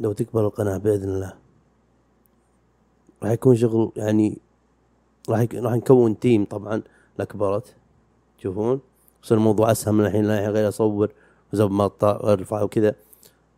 [0.00, 1.34] لو تكبر القناة بإذن الله.
[3.22, 4.38] راح يكون شغل يعني
[5.28, 5.54] راح يك...
[5.54, 6.82] راح نكون team طبعا
[7.18, 7.74] لا كبرت
[8.38, 8.80] تشوفون
[9.24, 11.12] يصير الموضوع أسهل من الحين لا غير اصور
[11.52, 12.94] وزب مقطع وارفع وكذا.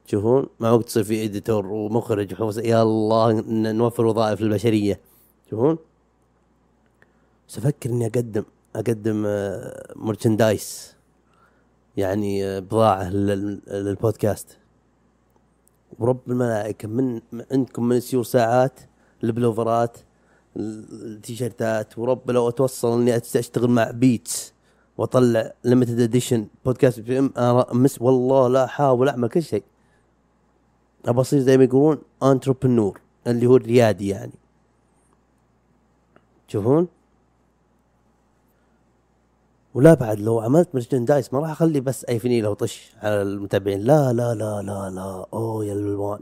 [0.06, 3.32] تشوفون مع وقت يصير في إديتور ومخرج وحوس يا الله
[3.72, 5.00] نوفر وظائف للبشرية.
[5.46, 5.78] تشوفون
[7.48, 8.44] بس أفكر إني أقدم
[8.76, 9.22] أقدم
[9.96, 10.95] مرشندايس
[11.96, 14.58] يعني آه، بضاعة لل- للبودكاست.
[15.98, 17.20] ورب الملائكة من
[17.52, 18.80] عندكم من السيور ساعات
[19.24, 19.96] البلوفرات
[20.56, 24.52] ال- التيشيرتات ورب لو أتوصل إني أشتغل مع بيتس
[24.98, 29.64] وأطلع ليمتد اديشن بودكاست بي أم أنا مس والله لا أحاول أعمل كل شيء.
[31.06, 34.32] أبى أصير زي ما يقولون entrepreneur اللي هو الريادي يعني.
[36.48, 36.88] تشوفون
[39.76, 43.80] ولا بعد لو عملت merchandise ما راح أخلي بس أي فنيله وطش على المتابعين.
[43.80, 45.26] لا لا لا لا لا.
[45.32, 46.20] أوه يا الالوان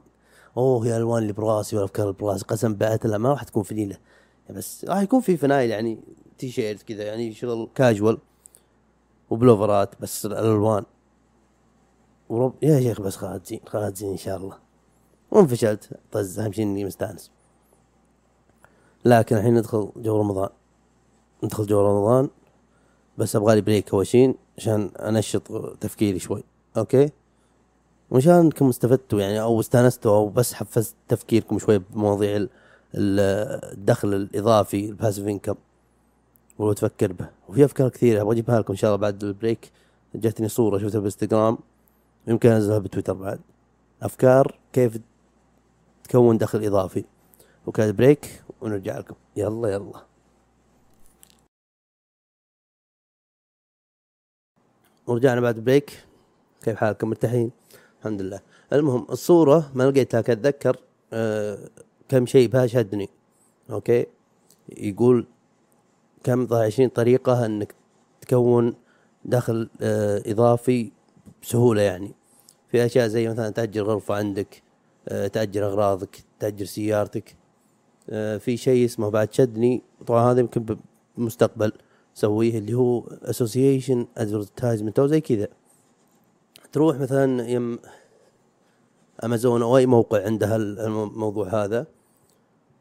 [0.57, 2.45] أوه يا الالوان اللي براسي والافكار اللي براسي.
[2.45, 3.99] قسم بعد لا ما راح تكون فنيلة.
[4.51, 5.99] بس راح يكون في فنايل يعني
[6.39, 8.19] تي شيرت كذا يعني شغل كاجوال
[9.31, 10.85] وبلوفرات بس الألوان.
[12.29, 14.59] ورب يا شيخ بس خالد زين خالد زين إن شاء الله.
[15.31, 17.31] وان فشلت طز أهم شيء إني مستأنس.
[19.05, 20.49] لكن الحين ندخل جو رمضان.
[21.45, 22.29] ندخل جو رمضان.
[23.19, 25.43] بس أبغى لي break أول شيء عشان أنشط
[25.81, 26.45] تفكيري شوي.
[26.77, 27.11] okay؟
[28.13, 32.49] الله انكم استفدتوا يعني أو استانستوا أو بس حفزت تفكيركم شوي بمواضيع ال-
[32.95, 35.55] ال- الدخل الإضافي ال passive income
[36.59, 37.29] ولو تفكر به.
[37.49, 39.71] وفي أفكار كثيرة أبغى أجيبها لكم إن شاء الله بعد ال break
[40.15, 41.59] جتني صورة شفتها بالانستغرام
[42.27, 43.41] يمكن أنزلها بتويتر بعد.
[44.03, 44.99] أفكار كيف
[46.05, 47.05] تكون دخل إضافي.
[47.67, 49.15] وكان break ونرجع لكم.
[49.37, 50.14] يلا يلا.
[55.07, 56.05] ورجعنا بعد break
[56.63, 57.51] كيف حالكم؟ مرتاحين؟
[58.01, 58.41] الحمد لله.
[58.73, 60.77] المهم الصورة ما لقيتها لكن اتذكر
[61.13, 61.59] آه
[62.09, 63.09] كم شيء بها شدني.
[63.71, 64.07] أوكي؟
[64.77, 65.27] يقول
[66.25, 67.75] كم ظهر 20 طريقة إنك
[68.21, 68.75] تكون
[69.25, 70.93] دخل آه إضافي
[71.43, 72.15] بسهولة يعني.
[72.69, 74.63] في أشياء زي مثلا تأجر غرفة عندك
[75.09, 77.37] آه تأجر أغراضك تأجر سيارتك
[78.11, 79.83] آه في شيء اسمه بعد شدني.
[80.07, 80.67] طبعا هذا يمكن
[81.17, 81.73] بالمستقبل
[82.15, 85.49] سويه اللي هو association advertisement أو زي كذا.
[86.73, 87.79] تروح مثلا يم
[89.25, 91.87] امازون أو أي موقع عنده الموضوع هذا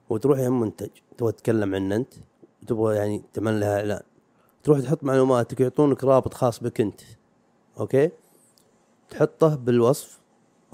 [0.10, 2.14] وتروح يم منتج تبغى تتكلم عنه أنت
[2.68, 4.02] تبغى يعني تعمل لها إعلان.
[4.64, 7.02] تروح تحط معلوماتك يعطونك رابط خاص بك أنت.
[7.80, 8.10] okay؟
[9.10, 10.20] تحطه بالوصف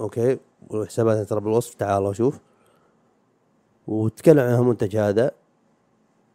[0.00, 0.38] okay؟
[0.70, 2.38] وحساباتها ترى بالوصف تعال شوف.
[3.86, 5.30] وتتكلم عن المنتج هذا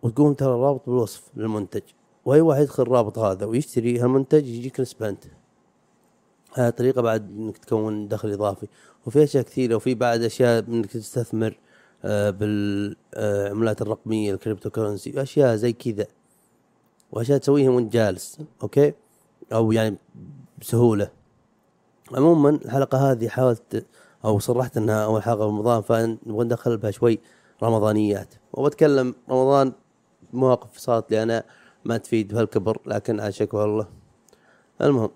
[0.04, 1.82] وتقوم ترى الرابط بالوصف للمنتج.
[2.26, 5.18] واي واحد يدخل الرابط هذا ويشتري هالمنتج يجيك نسبة
[6.54, 8.68] هذه طريقة بعد إنك تكون دخل إضافي.
[9.06, 11.58] وفي أشياء كثيرة وفي بعد أشياء إنك تستثمر
[12.06, 16.08] آه، بالعملات الرقمية ال cryptocurrency أشياء زي كذا.
[17.12, 18.94] وأشياء تسويها وأنت جالس okay؟
[19.54, 19.98] أو يعني
[20.62, 21.12] بسهولة.
[22.12, 23.86] عموما الحلقة هذه حاولت
[24.26, 27.20] أو صرحت إنها أول حلقة رمضان فنبغى ندخل بها شوي
[27.64, 28.34] رمضانيات.
[28.54, 29.74] وبتكلم رمضان
[30.34, 31.44] مواقف صارت لي أنا
[31.86, 33.88] ما تفيد بهالكبر لكن شكوى الله
[34.82, 35.10] المهم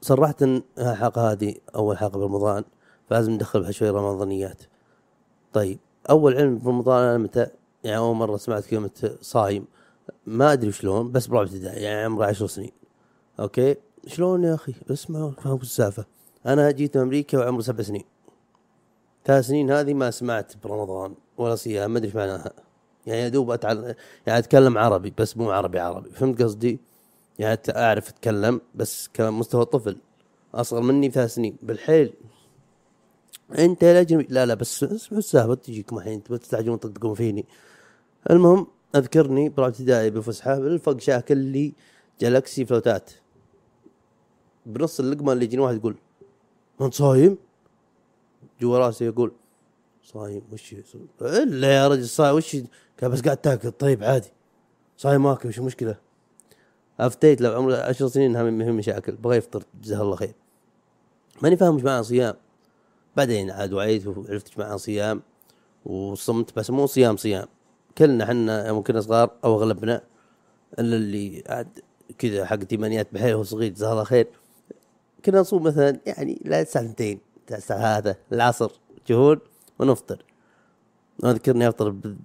[0.00, 2.64] صرحت إن الحلقة هذه أول حلقة برمضان
[3.10, 4.62] فلازم ندخل بها شوي رمضانيات.
[5.52, 5.78] طيب
[6.10, 7.46] أول علم برمضان أنا متى؟
[7.84, 9.64] يعني أول مرة سمعت كلمة صايم.
[10.26, 12.72] ما أدري شلون بس برابع ابتدائي يعني عمره عشر سنين.
[13.40, 16.04] أوكي؟ شلون يا أخي؟ اسمع فاهم وش السالفة.
[16.46, 18.04] أنا جيت من أمريكا وعمري سبع سنين.
[19.24, 22.52] ثلاث سنين هذه ما سمعت برمضان ولا صيام ما أدري معناها.
[23.10, 23.94] يعني يا دوب أتعلم
[24.26, 26.10] يعني أتكلم عربي بس مو عربي عربي.
[26.10, 26.80] فهمت قصدي؟
[27.38, 29.96] يعني أعرف أتكلم بس كلام مستوى طفل.
[30.54, 31.56] أصغر مني بثلاث سنين.
[31.62, 32.12] بالحيل.
[33.58, 37.46] أنت يا الاجنبي لا لا بس اسمعوا السالفه تجيكم الحين تستعجلون تطقطقون فيني.
[38.30, 41.72] المهم أذكرني برابع ابتدائي بفسحه بالفق شاكل لي
[42.20, 43.10] جالكسي فلوتات.
[44.66, 45.96] بنص اللقمة اللي يجيني واحد يقول
[46.80, 47.38] أنت صايم؟
[48.60, 49.32] جوا راسي يقول
[50.12, 50.74] صايم وش
[51.22, 52.56] إلا يا رجل صايم وش
[53.00, 54.28] قال بس قاعد تاكل طيب عادي.
[54.96, 55.96] صايم اكل وش المشكلة؟
[57.00, 60.34] أفتيت لو عمره عشر سنين هم في مشاكل بغى يفطر جزاه الله خير.
[61.42, 62.34] ماني فاهم إيش معنى صيام.
[63.16, 65.22] بعدين عاد وعيت وعرفت إيش معنى صيام
[65.84, 67.46] وصمت بس مو صيام صيام.
[67.98, 70.02] كلنا حنا يوم كنا صغار أو أغلبنا
[70.78, 71.78] إلا اللي عاد
[72.18, 74.28] كذا حق تيمانيات بحيل هو صغير جزاه الله خير.
[75.24, 77.18] كنا نصوم مثلا يعني لا 2
[77.52, 78.70] الساعة هذا العصر
[79.08, 79.38] جهود
[79.80, 80.24] ونفطر.
[81.24, 82.16] اذكرني أفطر ب...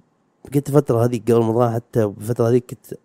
[0.54, 3.00] كنت فترة هذيك قبل رمضان حتى بالفترة هذيك كنت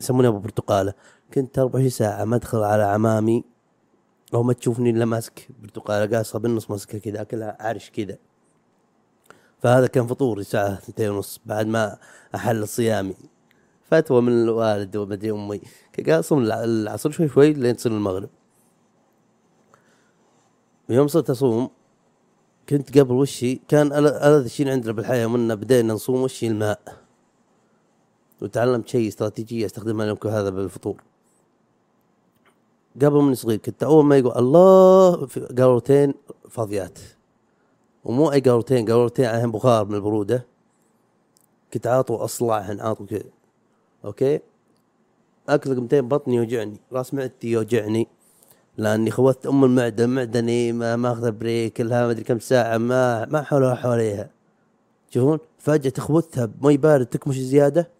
[0.00, 0.94] يسموني أبو برتقالة.
[1.34, 3.44] كنت 24 ساعة ما أدخل على عمامي
[4.34, 8.18] أو ما تشوفني إلا ماسك برتقالة قاصة بالنص ماسكها كذا أكلها عرش كذا.
[9.58, 11.98] فهذا كان فطوري الساعة اثنتين ونص بعد ما
[12.34, 13.14] أحل صيامي.
[13.84, 15.60] فتوى من الوالد ومدري
[16.22, 18.28] صوم الع- العصر شوي شوي لين تصير المغرب.
[20.90, 21.70] ويوم صرت أصوم
[22.68, 26.80] كنت قبل وشي كان أل- ألذ شيء عندنا بالحياة منا بدينا نصوم وشي الماء.
[28.42, 31.02] وتعلمت شيء استراتيجية استخدمها لكم هذا بالفطور.
[32.96, 36.14] قبل من صغير كنت أول ما يقول الله قارورتين
[36.50, 36.98] فاضيات.
[38.04, 40.46] ومو أي قارورتين قارورتين عليهم بخار من البرودة.
[41.74, 43.30] كنت عاطو أصلعهن عاطو كذا.
[44.04, 44.40] أوكي؟
[45.48, 46.80] أكل لقمتين بطني يوجعني.
[46.92, 48.08] راس معدتي يوجعني.
[48.76, 53.42] لاني خوت ام المعده معدني ما ماخذه بريك لها ما ادري كم ساعة ما ما
[53.42, 54.30] حولها حواليها.
[55.10, 57.90] تشوفون فجأة تخوتها بمي بارد تكمش زيادة.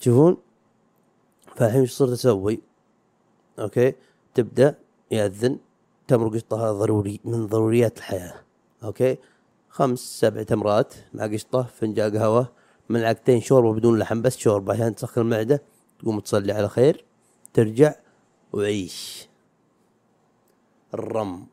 [0.00, 0.36] تشوفون
[1.56, 2.60] فالحين إيش صرت أسوي؟
[3.58, 3.94] أوكي
[4.34, 4.74] تبدأ
[5.10, 5.58] يأذن
[6.08, 8.34] تمر قشطه ضروري من ضروريات الحياة.
[8.84, 9.18] أوكي
[9.68, 12.48] خمس سبع تمرات مع قشطة فنجان قهوه
[12.88, 15.62] ملعقتين شوربة بدون لحم بس شوربة عشان تسخن المعدة
[15.98, 17.04] تقوم تصلي على خير
[17.54, 17.94] ترجع
[18.52, 19.28] وعيش.
[20.94, 21.46] الرم.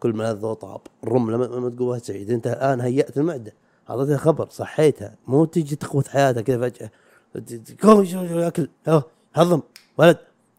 [0.00, 2.30] كل ملذ وطاب الرم لما, لما تقول سعيد.
[2.30, 3.52] انت الآن هيأت المعدة.
[3.90, 5.14] أعطيتها خبر صحيتها.
[5.26, 6.90] مو تجي تخوت حياتها كذا فجأة.
[7.34, 8.68] ت- ت- قوم شو- شو أكل.
[8.88, 9.02] يلا،
[9.34, 9.62] هضم.
[9.98, 10.18] ولد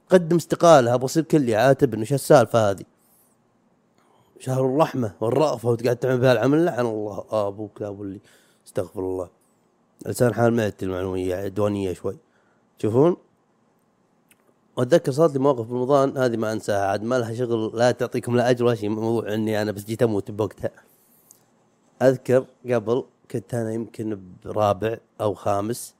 [0.10, 0.94] قدم استقالة.
[0.94, 2.84] أبغى أصير كلي عاتب إنه شو السالفة هذه؟
[4.40, 6.66] شهر الرحمة والرأفة وتقعد تعمل بها العمل.
[6.66, 8.20] لعن الله أبوك أبو اللي.
[8.68, 9.30] استغفر الله.
[10.06, 11.36] لسان حال معدتي المعلومية.
[11.36, 12.18] عدوانية شوي.
[12.80, 13.18] تشوفون؟
[14.80, 18.50] واتذكر صارت لي مواقف برمضان هذه ما انساها عاد ما لها شغل لا تعطيكم لا
[18.50, 20.72] أجر ولا شيء موضوع إني أنا بس جيت أموت بوقتها.
[22.02, 25.96] أذكر قبل كنت أنا يمكن برابع أو خامس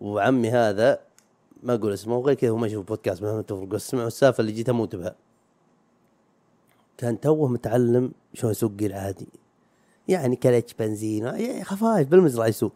[0.00, 1.00] وعمي هذا
[1.62, 4.52] ما أقول اسمه غير كذا هو ما يشوف بودكاست ما تفرق بس اسمعوا السالفة اللي
[4.52, 5.14] جيت أموت بها.
[6.98, 9.28] كان توه متعلم شلون يسوق جير عادي.
[10.08, 12.72] يعني كلتش بنزين يعني خفايف بالمزرعة يسوق.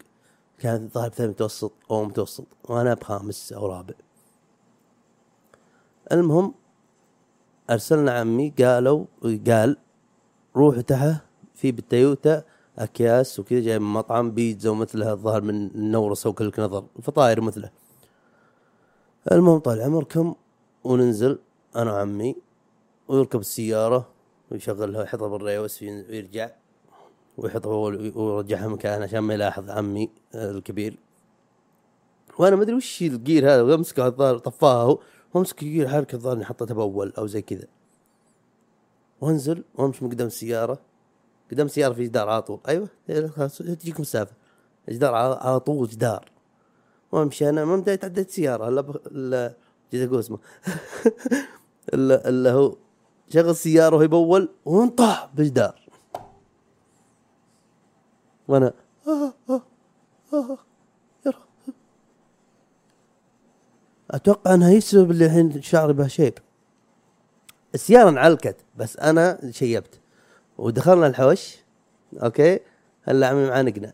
[0.59, 3.95] كان ظاهر في متوسط أو متوسط وأنا بخامس أو رابع.
[6.13, 6.55] المهم
[7.71, 9.05] أرسلنا عمي قالوا
[9.47, 9.77] قال
[10.57, 11.23] روحوا تحت
[11.55, 12.45] في بالتويوتا
[12.79, 17.71] أكياس وكذا جاي من مطعم بيتزا ومثلها الظاهر من النورس وكلك نظر فطاير مثله
[19.33, 20.35] المهم طال عمركم
[20.85, 21.39] وننزل
[21.77, 22.37] أنا وعمي
[23.09, 24.09] ويركب السيارة
[24.51, 26.51] ويشغلها ويحطها بالريوس ويرجع
[27.37, 27.73] ويحطها
[28.17, 30.99] ويرجعها مكانها عشان ما يلاحظ عمي آه، الكبير.
[32.39, 34.99] وأنا ما أدري وش الجير هذا وامسكه الظاهر طفاها هو
[35.35, 37.67] وامسك حركة الظاهر إني حطيتها بأول أو زي كذا.
[39.21, 40.79] وانزل وامشي من قدام السيارة.
[41.51, 42.61] قدام السيارة في جدار على طول.
[42.69, 42.89] أيوه
[43.49, 44.35] تجيكم السالفه
[44.89, 46.31] جدار على طول جدار.
[47.13, 48.81] وامشي أنا ما بديت عديت سياره الا.
[49.07, 49.57] الا
[49.93, 50.39] جيت أقول اسمه.
[51.95, 52.77] الا الا هو
[53.29, 55.81] شغل السيارة وهي بأول وانطح بجدار.
[58.49, 58.73] وأنا
[59.07, 59.63] آه آه
[60.33, 60.59] آه
[61.27, 61.75] يا رب.
[64.15, 66.35] أتوقع إنها هي السبب اللي الحين شعري به شيب.
[67.75, 70.01] السيارة انعلقت بس أنا شيبت.
[70.59, 71.57] ودخلنا الحوش
[72.23, 72.61] أوكي؟
[73.03, 73.93] هلأ عمي معانقنا.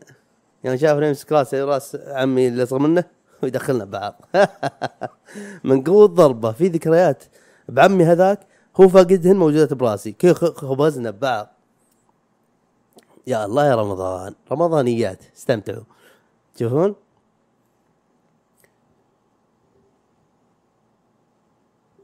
[0.63, 3.03] يوم شافنا يمسك راسي راس عمي اللي اصغر منه
[3.43, 4.21] ويدخلنا ببعض
[5.63, 7.23] من قوة ضربة في ذكريات.
[7.69, 8.39] بعمي هذاك
[8.81, 10.11] هو فاقدهن موجودات براسي.
[10.11, 11.47] كيف خ- خبزنا ببعض
[13.27, 14.33] يا الله يا رمضان.
[14.51, 15.83] رمضانيات استمتعوا.
[16.55, 16.95] تشوفون؟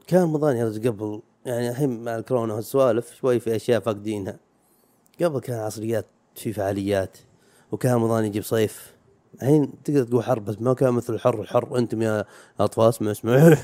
[0.08, 4.38] كان رمضان يا رجل قبل يعني الحين مع الكورونا والسوالف شوي في أشياء فاقدينها.
[5.22, 7.18] قبل كان عصريات في فعاليات
[7.72, 8.94] وكان رمضان يجيب صيف.
[9.34, 12.24] الحين تقدر تقول حر بس ما كان مثل الحر الحر أنتم يا
[12.60, 13.56] أطفال اسمع اسمع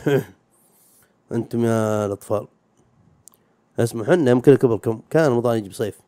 [1.33, 2.47] أنتم يا الأطفال.
[3.79, 6.01] اسمع حنا يمكن كبركم كان رمضان يجيب صيف.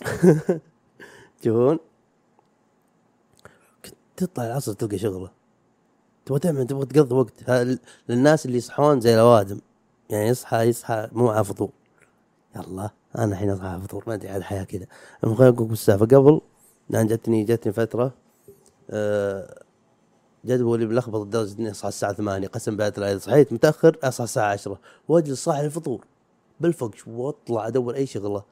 [1.42, 1.78] تشوفون
[3.84, 5.39] كنت تطلع العصر تلقى شغلة.
[6.30, 7.50] تبغى تعمل تبغى تقضي وقت.
[8.08, 9.60] للناس اللي يصحون زي الأوادم.
[10.10, 11.70] يعني يصحى يصحى مو على فطور.
[12.56, 14.86] يلا أنا الحين أصحى على فطور ما أدري على الحياة كذا.
[15.24, 16.40] المهم خليني أقول السالفه قبل
[16.90, 18.14] لأن جتني جتني فترة
[18.90, 19.62] آه،
[20.44, 24.78] جدولي ملخبط لدرجه إني أصحى الساعة 8 قسم بالله إذا صحيت متأخر أصحى الساعة 10
[25.08, 26.04] وأجلس صاحي الفطور
[26.60, 28.42] بالفقش وأطلع أدور أي شغلة.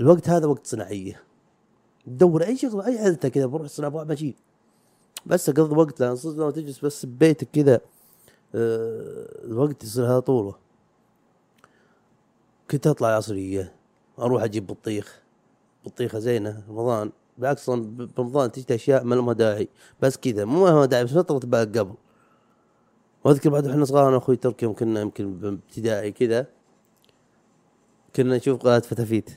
[0.00, 1.22] الوقت هذا وقت صناعية.
[2.06, 4.34] تدور أي شغلة أي حدثة كذا بروح الصناعة بروح ماشي.
[5.26, 7.80] بس اقضي وقت لأن صدق لو تجلس بس ببيتك كذا
[8.54, 10.54] آه، الوقت يصير هذا طوله.
[12.70, 13.72] كنت أطلع العصريه
[14.18, 15.22] أروح أجيب بطيخ.
[15.84, 17.12] بطيخة زينة رمضان.
[17.38, 19.68] بالعكس أصلا تجي أشياء ما لها داعي
[20.02, 21.94] بس كذا مو لها داعي بس فتره بالك قبل.
[23.24, 26.46] وأذكر بعد إحنا صغار أنا وأخوي تركي يوم كنا يمكن بابتدائي كذا
[28.16, 29.30] كنا نشوف قناة فتافيت.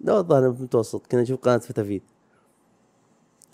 [0.00, 2.02] لا والله أنا بمتوسط كنا نشوف قناة فتافيت.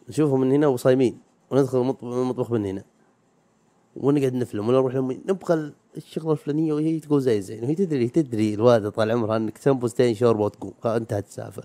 [0.08, 1.18] نشوفهم من هنا وصايمين
[1.50, 2.84] وندخل المط- المطبخ من هنا.
[3.96, 4.94] ونقعد نفلم ولا نروح
[5.28, 10.14] نبغى الشغلة الفلانية وهي تقول زي زين وهي تدري تدري الوالدة طال عمرها إنك تنبوستين
[10.14, 11.62] شوربة وتقوم انتهت السالفة.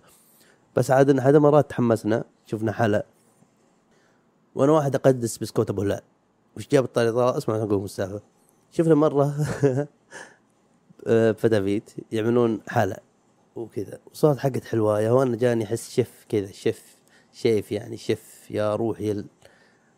[0.76, 3.06] بس عاد حدا مرات تحمسنا شفنا حلا.
[4.56, 6.02] وأنا واحد أقدس بسكوت أبو هلال.
[6.58, 8.22] وش جاب الطريقة اسمع أقول السالفه
[8.72, 9.34] شفنا مرة
[11.08, 13.02] آه، فتافيت يعملون حلا
[13.56, 14.00] وكذا.
[14.14, 16.96] وصارت حقت حلوايه وأنا جاني أحس شف كذا شف
[17.34, 19.26] شيف يعني شف يا روحي ال...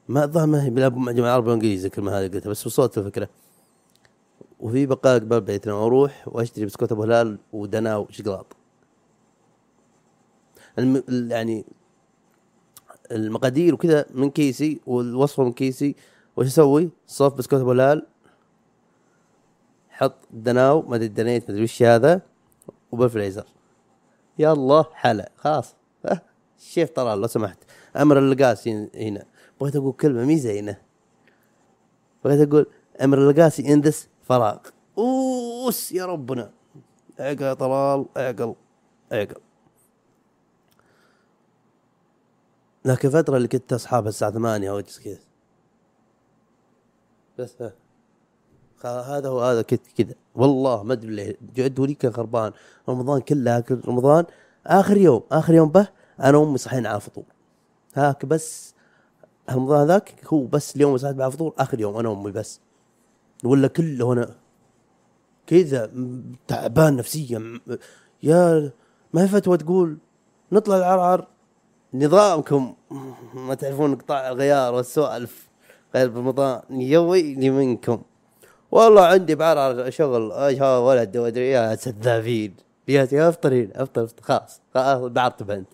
[0.08, 3.30] ما الظاهر ما هي بالجمع العربي والانجليزي الكلمة هذه قلتها بس وصلت الفكرة.
[4.60, 8.56] وفي بقاء قبل بيتنا وأروح وأشتري بسكوت أبو هلال ودنا وشقلاط
[10.80, 11.04] الم...
[11.10, 11.66] ال- يعني
[13.12, 15.96] المقادير وكذا من كيسي والوصفه من كيسي.
[16.38, 18.08] وش أسوي؟ صف بسكوت أبو هلال
[19.90, 22.22] حط دناو ما أدري دنيت ما أدري وش هذا
[22.92, 23.46] وبالفريزر.
[24.40, 25.76] يلا حلا خلاص.
[26.64, 27.58] ها، الشيف طلال لو سمحت.
[27.96, 29.26] أمر اللقاسي هنا.
[29.62, 30.78] بغيت أقول كلمة مي زينة.
[32.24, 32.66] بغيت أقول
[33.02, 34.58] أمر اللقاسي اندس فراغ.
[34.98, 36.52] أوس يا ربنا.
[37.20, 38.56] اعقل يا طلال اعقل
[39.14, 39.42] اعقل
[42.86, 45.20] لكن الفترة اللي كنت أصحابها الساعة ثمانية أو أجلس كذا.
[47.40, 47.56] بس
[48.86, 50.16] هذا هو هذا كنت كذا.
[50.36, 51.38] والله ما أدري ليه.
[51.56, 52.52] جدولي كان خربان.
[52.90, 53.82] رمضان كله آكل.
[53.88, 54.26] رمضان
[54.68, 55.24] آخر يوم.
[55.32, 55.88] آخر يوم به
[56.20, 57.24] أنا وأمي صحينا على الفطور
[57.96, 58.74] هاك بس
[59.52, 62.60] رمضان ذاك هو بس اليوم صحيت على الفطور آخر يوم أنا وأمي بس.
[63.44, 64.36] ولا كله أنا
[65.48, 65.92] كذا
[66.48, 67.60] تعبان نفسيا.
[68.24, 68.72] يا
[69.14, 69.98] ما هي فتوى تقول
[70.52, 71.28] نطلع العرعر.
[71.94, 72.76] نظامكم.
[73.34, 75.50] ما تعرفون قطاع الغيار والسوالف.
[75.96, 78.02] غير برمضان يويلي منكم.
[78.72, 80.32] والله عندي بعرعر شغل.
[80.32, 82.56] ها ولد وأدري يا سذافين
[82.88, 84.08] يا يا أفطر أفطر.
[84.22, 84.62] خلاص.
[84.74, 85.68] خلاص بعرتب انت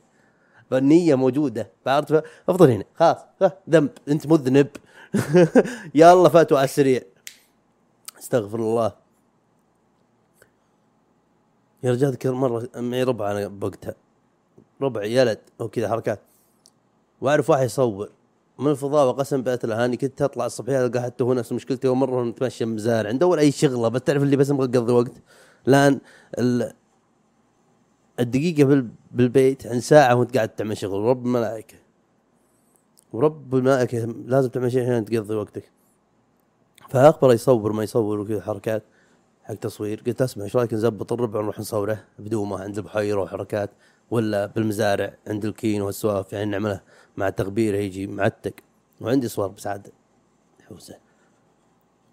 [0.69, 1.69] فالنية موجودة.
[1.86, 2.84] بعرتب افطر هنا.
[2.95, 3.17] خلاص.
[3.69, 3.89] ذنب.
[4.08, 4.67] أنت مذنب.
[5.95, 7.01] يلا فاتوا على السريع.
[8.19, 8.91] استغفر الله.
[11.84, 13.95] يا رجال اذكر مرة معي ربع أنا بوقتها.
[14.82, 16.19] ربع يلد وكذا حركات.
[17.21, 18.10] وأعرف واحد يصور.
[18.60, 21.88] من الفضاوه قسم بالله اني كنت أطلع الصبحيه ألقى حتى هو نفس مشكلتي.
[21.88, 25.12] يوم مرة نتمشى مزارع ندور أي شغلة بس تعرف اللي بس نبغى نقضي وقت
[25.65, 25.99] لأن
[26.39, 26.73] ال...
[28.19, 28.88] الدقيقة بال...
[29.12, 31.77] بالبيت عن ساعة وانت قاعد تعمل شغل رب الملائكه
[33.13, 35.71] ورب الملائكة لازم تعمل شيء عشان تقضي وقتك.
[36.89, 38.84] فاخبره يصور ما يصور وكذا حركات
[39.43, 40.03] حق تصوير.
[40.08, 43.69] قلت أسمع إيش رأيك نزبط الربع ونروح نصوره؟ بدومه عند البحيرة وحركات
[44.12, 46.81] ولا بالمزارع عند الكين والسوالف يعني نعمله
[47.17, 48.54] مع تغبيره يجي معتق.
[49.02, 49.87] وعندي صور بس عاد
[50.69, 50.98] حوسة.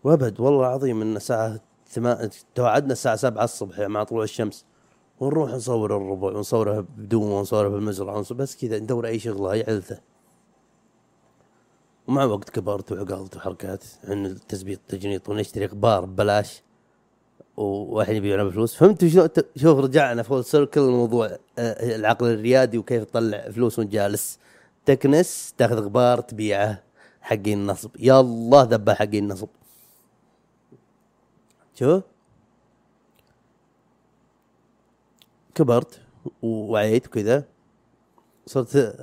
[0.04, 4.64] وأبد والله العظيم إن الساعة ثمان توعدنا الساعة 7 الصبح مع طلوع الشمس.
[5.20, 10.00] ونروح نصور الربع ونصورها بدومه ونصورها بالمزرعة ونصور بس كذا ندور أي شغلة اي علثه
[12.06, 16.62] ومع وقت كبرت وعقلت وحركات عن التزبيط تجنيط ونشتري أخبار ببلاش.
[17.56, 21.26] وواحد يبيعنا بفلوس فهمت شلون؟ شوف رجعنا فول سيركل الموضوع
[21.58, 24.38] آه، العقل الريادي وكيف تطلع فلوس وانت جالس.
[24.86, 26.82] تكنس تاخذ أخبار تبيعه
[27.20, 29.48] حقين النصب يلا ذبح حقين النصب
[31.74, 32.00] شو
[35.56, 36.00] كبرت
[36.42, 37.44] ووعيت وكذا
[38.46, 38.96] صرت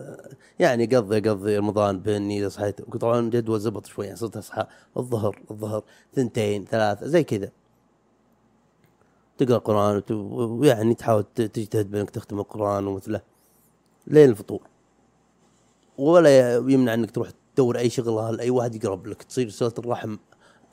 [0.59, 4.65] يعني قضي قضي رمضان بإني اذا صحيت طبعا جدول زبط شوي يعني صرت أصحى
[4.97, 5.83] الظهر الظهر
[6.13, 7.51] ثنتين ثلاثة زي كذا.
[9.37, 13.21] تقرأ قرآن ويعني تحاول تجتهد بانك تختم القرآن ومثله
[14.07, 14.61] لين الفطور.
[15.97, 20.17] ولا يمنع إنك تروح تدور أي شغله أي واحد يقرب لك تصير صله الرحم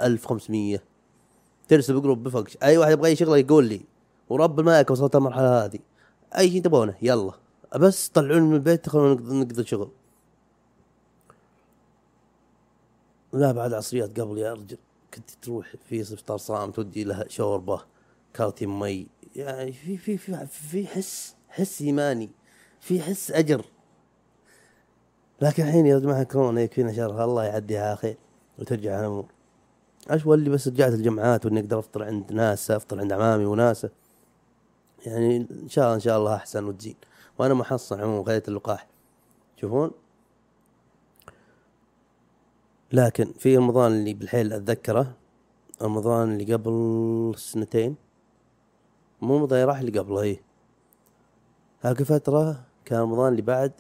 [0.01, 0.79] 1500
[1.69, 3.81] ترسل بجروب بفقش أي واحد يبغى أي شغله يقول لي
[4.31, 5.79] ورب الملائكه وصلت المرحلة هذه.
[6.39, 7.33] أي شيء تبغونه يلا.
[7.77, 9.91] بس طلعوني من البيت خلونا نقضي شغل
[13.33, 14.79] لا بعد عصريات قبل يا رجل.
[15.15, 17.81] كنت تروح في افطار صائم تودي له شوربة
[18.35, 19.07] كارتين مي.
[19.37, 22.31] يعني في في في في حس حس إيماني.
[22.81, 23.65] في حس أجر.
[25.41, 28.17] لكن الحين يا جماعة كورونا يكفينا شرها الله يعديها على خير
[28.59, 29.27] وترجع الأمور.
[30.11, 33.91] إيش واللي بس رجعت الجمعات وإني أقدر أفطر عند ناس أفطر عند عمامي وناسه
[35.07, 36.97] يعني إن شاء الله إن شاء الله أحسن وتزين.
[37.39, 38.87] وأنا محصن عموما غاية اللقاح.
[39.57, 39.91] تشوفون
[42.93, 45.17] لكن في رمضان اللي بالحيل أتذكره
[45.83, 47.97] رمضان اللي قبل سنتين
[49.23, 50.43] مو رمضان راح اللي قبله إيه.
[51.83, 53.73] هاك فترة كان رمضان اللي بعد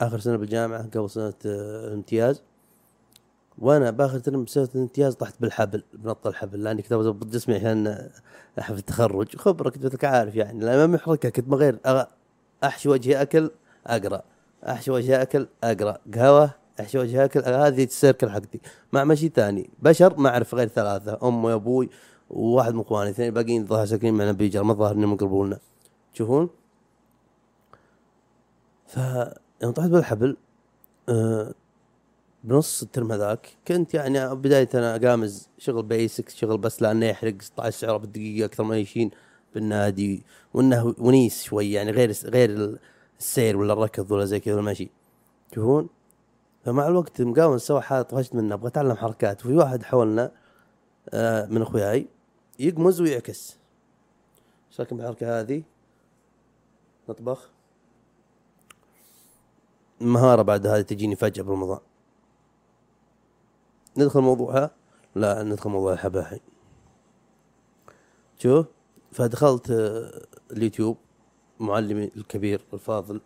[0.00, 2.42] آخر سنة بالجامعة قبل سنة آه، الامتياز.
[3.60, 8.08] وأنا باخر سنة بسنة الامتياز طحت بالحبل بنط الحبل لاني كنت أضبط جسمي عشان
[8.58, 9.36] حفل التخرج.
[9.36, 12.06] خبرة كنت مثلك عارف يعني لأن ما محركة كنت من غير أغ-
[12.64, 13.50] أحشي وجهي أكل
[13.86, 14.22] أقرأ.
[14.68, 15.98] أحشي وجهي أكل أقرأ.
[16.14, 16.50] قهوة
[16.80, 18.60] أحشي وجهي أكل هذه السيركل حقتي.
[18.92, 21.90] مع مشي ثاني بشر ما أعرف غير ثلاثة امي وأبوي
[22.30, 25.58] وواحد من إخواني اثنين باقيين ظاهر ساكنين معنا بيجر ما ظاهر إنهم يقربوا لنا.
[26.14, 26.48] تشوفون
[28.86, 28.96] ف
[29.62, 30.36] يوم طحت بالحبل
[31.08, 31.54] آه
[32.44, 37.42] بنص ال term هذاك كنت يعني بداية أنا أقمز شغل basic شغل بس لأنه يحرق
[37.42, 39.10] 16 سعره بالدقيقة أكثر machine
[39.54, 40.22] بالنادي.
[40.54, 42.78] وإنه ونيس شوي يعني غير غير
[43.18, 44.90] السير ولا الركض ولا زي كذا المشي
[45.50, 45.88] تشوفون
[46.64, 49.46] فمع الوقت مقاوم سوى حالة طفشت منه أبغى أتعلم حركات.
[49.46, 50.32] وفي واحد حولنا
[51.10, 52.06] آه من أخوياي
[52.58, 53.56] يقمز ويعكس.
[54.70, 55.62] إيش رايكم بالحركة هذه؟
[57.08, 57.50] نطبخ.
[60.00, 61.78] مهارة بعد هذه تجيني فجأة برمضان
[64.00, 64.70] ندخل موضوعها؟
[65.14, 66.40] لا ندخل موضوع الحبة الحين
[68.38, 68.66] شوف
[69.12, 70.96] فدخلت آه، اليوتيوب
[71.60, 73.20] معلمي الكبير الفاضل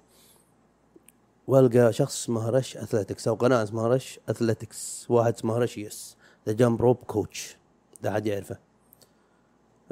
[1.47, 6.17] وألقى شخص اسمه رش اثلتكس أو قناة اسمها رش اثلتكس واحد اسمه رش يس
[6.47, 7.57] ذا jump rope coach
[8.03, 8.59] ده حد يعرفه.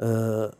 [0.01, 0.53] أه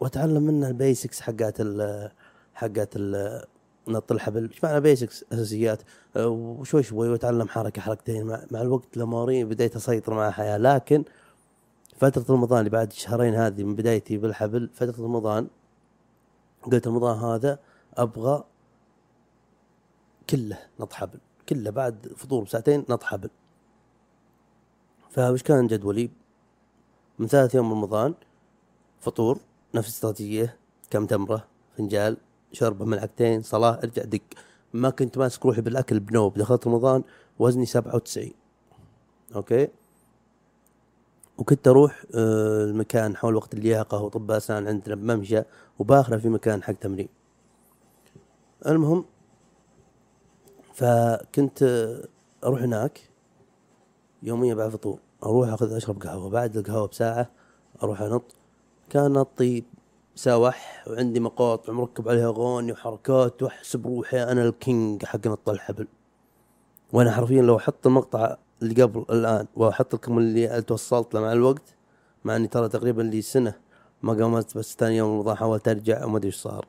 [0.00, 2.10] وأتعلم منه ال basics حقات ال
[2.54, 3.44] حقات ال
[3.88, 5.82] نط الحبل إيش معنى basics أساسيات.
[6.16, 8.26] أه وشوي شوي واتعلم حركة حركتين.
[8.26, 10.56] مع, مع الوقت لما بديت أسيطر مع الحياة.
[10.58, 11.04] لكن
[11.96, 15.48] فترة رمضان اللي بعد شهرين هذه من بدايتي بالحبل فترة رمضان
[16.62, 17.58] قلت رمضان هذا
[17.94, 18.44] أبغى
[20.30, 21.18] كله نط حبل
[21.48, 23.30] كله بعد فطور بساعتين نط حبل
[25.10, 26.10] فوش كان جدولي؟
[27.18, 28.14] من ثالث يوم رمضان
[29.00, 29.38] فطور
[29.74, 30.56] نفس الاستراتيجية
[30.90, 32.16] كم تمرة فنجال
[32.54, 34.20] شربة ملعقتين صلاة ارجع دق.
[34.72, 36.38] ما كنت ماسك روحي بالأكل بنوب.
[36.38, 37.02] دخلت رمضان
[37.38, 38.34] وزني سبعة وتسعين.
[39.34, 39.68] أوكي؟
[41.38, 45.42] وكنت أروح آه، المكان حول وقت اللياقة وطب أسنان عندنا بممشى
[45.78, 47.08] وباخره في مكان حق تمرين.
[48.66, 49.04] المهم
[50.74, 52.08] فكنت آه،
[52.44, 53.00] أروح هناك.
[54.22, 56.30] يوميا بعد فطور أروح أخذ أشرب قهوة.
[56.30, 57.30] بعد القهوة بساعة
[57.82, 58.34] أروح أنط.
[58.90, 59.64] كان نطي
[60.14, 65.86] سوح وعندي مقاطع مركب عليها اغاني وحركات واحسب روحي أنا الكينج حق نط الحبل.
[66.92, 71.74] وأنا حرفيا لو أحط المقطع اللي قبل الآن وأحط لكم اللي توصلت له مع الوقت
[72.24, 73.54] مع إني ترى تقريبا لي سنة
[74.02, 76.66] ما قامت بس ثاني يوم رمضان حاولت أرجع وما أدري إيش صار.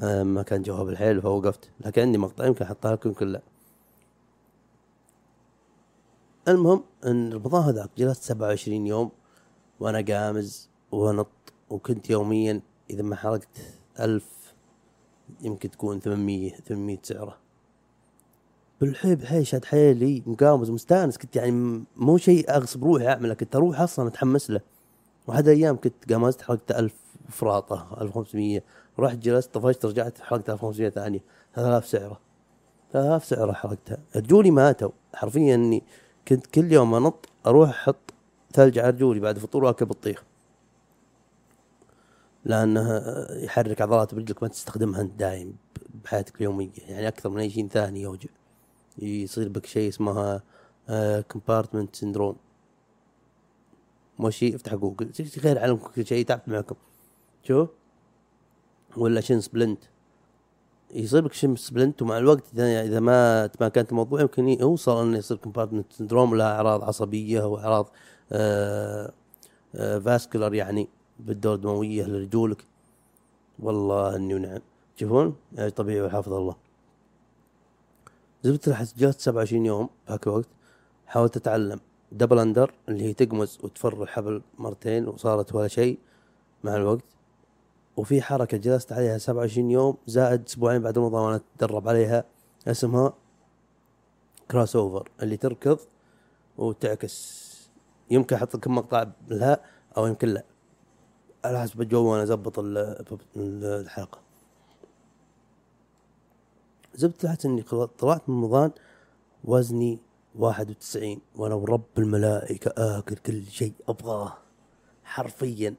[0.00, 1.70] آه، ما كان جواب الحيل فوقفت.
[1.80, 3.42] لكن عندي مقطع يمكن أحطها لكم كلها.
[6.48, 9.10] المهم إن رمضان هذاك جلست 27 يوم
[9.80, 11.28] وأنا قامز ونط
[11.70, 12.60] وكنت يوميا
[12.92, 13.48] إذا ما حرقت
[14.00, 14.54] ألف
[15.40, 17.38] يمكن تكون 800 800 سعرة.
[18.80, 21.18] بالحيل حيل شاد حيلي مقامز مستانس.
[21.18, 24.60] كنت يعني مو شيء أغصب روحي أعمله كنت أروح أصلا متحمس له.
[25.26, 26.94] واحد أيام كنت قامزت حرقت 1000
[27.28, 28.62] فراطة 1500
[28.98, 31.20] رحت جلست طفشت رجعت حرقت 1500 ثانية.
[31.54, 32.20] 3000 سعرة.
[32.92, 33.98] 3000 سعرة حرقتها.
[34.16, 34.90] رجولي ماتوا.
[35.14, 35.82] حرفيا إني
[36.28, 38.14] كنت كل يوم أنط أروح أحط
[38.52, 40.24] ثلج على رجولي بعد فطور وأكل بطيخ.
[42.44, 45.56] لأنه يحرك عضلات برجلك ما تستخدمها انت دايم
[46.04, 46.70] بحياتك اليومية.
[46.88, 48.28] يعني أكثر من أي شيء ثاني يوجع
[48.98, 50.42] يصير بك شيء اسمها
[51.28, 52.36] compartment syndrome
[54.18, 55.10] مو شيء افتح جوجل.
[55.38, 56.74] غير علم كل شيء تعب معكم.
[57.42, 57.68] شوف
[58.96, 59.84] ولا shin splint.
[60.94, 65.18] يصير لك shin splint ومع الوقت إذا إذا ما ما كانت الموضوع يمكن يوصل إنه
[65.18, 67.90] يصير compartment syndrome لها أعراض عصبية واعراض
[68.32, 69.12] آه
[69.74, 70.88] آه vascular يعني.
[71.18, 72.64] بالدوره الدموية لرجولك.
[73.58, 74.60] والله إني ونعم
[74.96, 76.56] تشوفون علاج طبيعي والحافظ الله.
[78.42, 80.48] زبدة الحس جلست 27 يوم بهاك الوقت.
[81.06, 81.80] حاولت أتعلم
[82.12, 85.98] double under اللي هي تقمز وتفر الحبل مرتين وصارت ولا شيء
[86.64, 87.04] مع الوقت.
[87.96, 92.24] وفي حركة جلست عليها 27 يوم زائد أسبوعين بعد رمضان وأنا أتدرب عليها.
[92.68, 93.12] اسمها
[94.50, 95.78] cross over اللي تركض
[96.58, 97.42] وتعكس.
[98.10, 99.60] يمكن أحط لكم مقطع لها
[99.96, 100.44] أو يمكن لا.
[101.44, 102.78] على حسب الجو وأنا اضبط ال-
[103.36, 104.18] ال- الحلقة.
[106.94, 107.62] زبدة الحس اني
[107.98, 108.70] طلعت من رمضان
[109.44, 109.98] وزني
[110.38, 114.32] واحد وتسعين وأنا ورب الملائكة آكل كل شيء أبغاه.
[115.04, 115.74] حرفيا.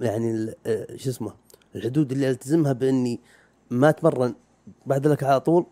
[0.00, 1.32] يعني آه، شو اسمه
[1.74, 3.20] الحدود اللي ألتزمها بإني
[3.70, 4.34] ما أتمرن
[4.86, 5.66] بعد الأكل على طول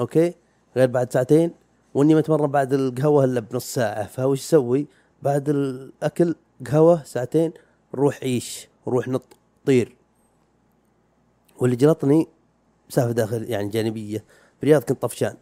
[0.00, 0.34] أوكي؟
[0.76, 1.50] غير بعد ساعتين
[1.94, 4.06] وإني ما أتمرن بعد القهوة إلا بنص ساعة.
[4.06, 4.86] فوش أسوي؟
[5.22, 6.34] بعد الأكل
[6.70, 7.52] قهوة ساعتين
[7.94, 9.36] روح عيش روح نط
[9.66, 9.96] طير.
[11.58, 12.28] واللي جلطني
[12.90, 14.24] مسافه داخل يعني جانبية
[14.62, 15.36] برياض كنت طفشان.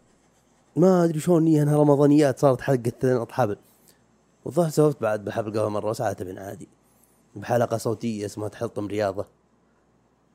[0.75, 3.57] ما أدري شلون هي إنها رمضانيات صارت حلقة نط حبل
[4.45, 6.67] والظاهر سولفت بعد بحبل قهوة مرة وساعات بن عادي.
[7.35, 9.25] بحلقة صوتية اسمها تحطم رياضة.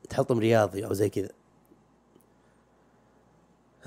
[0.09, 1.29] تحطم رياضي أو زي كذا.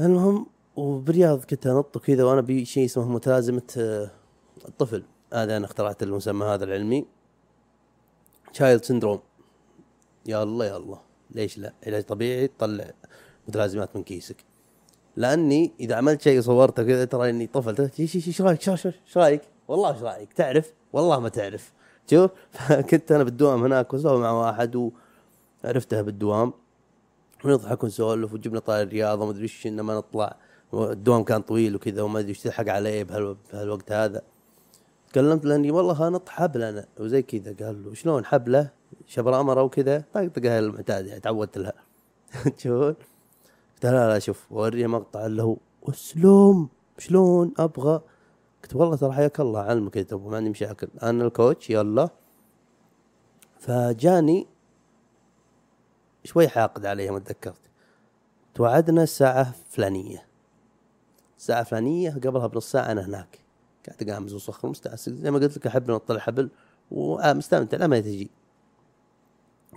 [0.00, 4.10] المهم وبرياض كنت أنط وكذا وأنا بشيء اسمه متلازمة آه،
[4.68, 5.04] الطفل.
[5.32, 7.06] هذا أنا اخترعت المسمى هذا العلمي.
[8.52, 9.20] child syndrome
[10.26, 11.00] يا الله يا الله.
[11.30, 12.90] ليش لا؟ علاج طبيعي تطلع
[13.48, 14.36] متلازمات من كيسك.
[15.16, 20.02] لأني إذا عملت شيء صورته كذا ترى إني طفل إيش رأيك؟ إيش رأيك؟ والله إيش
[20.02, 21.72] رأيك؟ تعرف؟ والله ما تعرف.
[22.10, 24.92] شوف فكنت أنا بالدوام هناك وسوي مع واحد
[25.64, 26.52] وعرفته بالدوام.
[27.44, 30.36] ونضحك ونسولف وجبنا طاير الرياضه وما أدري إيش إنما نطلع.
[30.74, 34.22] الدوام كان طويل وكذا وما أدري إيش تلحق عليه بهال- بهالوقت هذا.
[35.12, 38.70] تكلمت لأني والله نط حبل أنا وزي كذا قال له شلون حبلة؟
[39.06, 41.72] شبر امره وكذا طقطقها المعتاد يعني تعودت لها.
[42.56, 42.94] تشوفون
[43.74, 45.56] قلت لا لا شوف وريه مقطع اللي هو
[45.88, 48.00] اسلوم شلون أبغى؟
[48.62, 50.88] قلت والله ترى حياك الله علمك يا ما عندي مشاكل.
[51.02, 52.08] أنا الكوتش يلا.
[53.58, 54.46] فجاني
[56.24, 57.70] شوي حاقد عليها ما تذكرت.
[58.54, 60.26] توعدنا الساعة فلانية.
[61.38, 63.41] الساعة فلانية قبلها بنص ساعة أنا هناك.
[63.86, 66.50] قاعد أقامز وصخر مستعسل زي ما قلت لك أحب نط الحبل
[66.90, 68.30] ومستمتع لما تجي.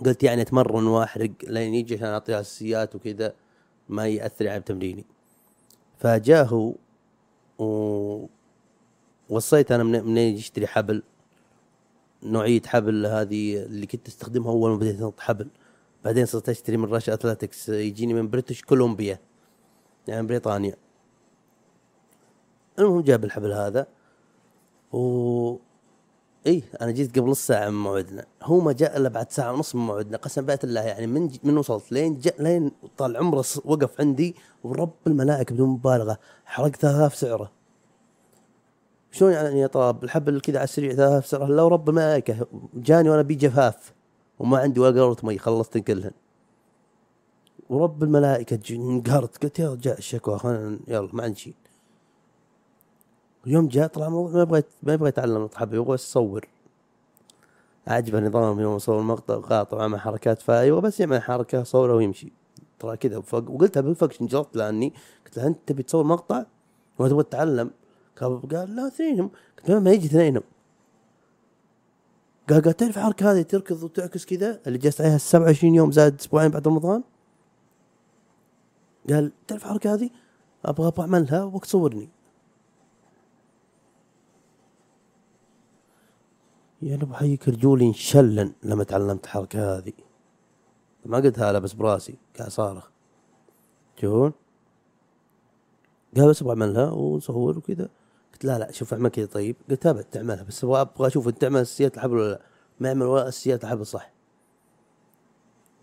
[0.04, 3.34] قلت يعني أتمرن وأحرق لين يجي عشان أعطيه أساسيات وكذا
[3.88, 5.04] ما يأثر على تمريني.
[5.98, 6.74] فجاء هو
[7.58, 8.26] و
[9.30, 11.02] وصيت أنا من من يجي يشتري حبل.
[12.22, 15.48] نوعية حبل هذه اللي كنت أستخدمها أول ما بديت أنط حبل.
[16.04, 19.18] بعدين صرت أشتري من Rush Athletics يجيني من British Columbia
[20.08, 20.76] يعني بريطانيا.
[22.78, 23.86] المهم جاب الحبل هذا.
[24.96, 25.56] و
[26.46, 28.24] إيه أنا جيت قبل نص ساعه من موعدنا.
[28.42, 30.16] هو ما جاء إلا بعد ساعة ونص من موعدنا.
[30.16, 31.30] قسم بيت الله يعني من.
[31.44, 36.18] من وصلت لين جاء لين طال عمره وقف عندي ورب الملائكة بدون مبالغة.
[36.44, 37.52] حرقت 3000 سعره.
[39.10, 43.22] شلون يعني يا طلاب الحبل كذا على السريع 3000 سعره؟ لا ورب الملائكة جاني وأنا
[43.22, 43.92] بي جفاف
[44.38, 46.12] وما عندي ولا قرورة مي خلصت كلهن.
[47.68, 51.54] ورب الملائكة انقهرت قلت يا رجال الشكوى خلنا يلا ما عندي شيء
[53.46, 56.48] اليوم جاء طلع ما يبغى ما يبغى يتعلم الحبل يبغى بس يصور.
[57.86, 62.32] عجبه نظام يوم يصور المقطع قاطع مع حركات فيبغى بس يعمل حركة صوره ويمشي.
[62.78, 64.92] ترى كذا وقلتها بال fiction جربت لأني
[65.26, 66.44] قلت له أنت تبي تصور مقطع؟
[66.98, 67.70] ولا تبغى تتعلم؟
[68.20, 69.30] قال لا اثنينهم.
[69.58, 70.42] قلت له ما يجي اثنينهم.
[72.50, 76.50] قال قال تعرف الحركة هذه تركض وتعكس كذا؟ اللي جلست عليها 27 يوم زائد أسبوعين
[76.50, 77.02] بعد رمضان.
[79.10, 80.10] قال تعرف الحركة هذه؟
[80.64, 82.08] أبغى أبغى أعملها وابغاك تصورني
[86.82, 89.92] يعني بحيك رجولي انشلن لما تعلمت الحركه هذه.
[91.04, 92.90] ما قلتها لا بس براسي قاعد صارخ.
[93.96, 94.32] تشوفون
[96.16, 97.88] قال بس أبغى اعملها ونصور وكذا.
[98.32, 99.26] قلت لا لا شوف أعمل كذا.
[99.26, 102.40] طيب قلت ابد تعملها بس أبغى أبغى أشوف أنت تعمل اساسيات الحبل ولا لا.
[102.80, 104.12] ما يعمل ولا اساسيات الحبل صح.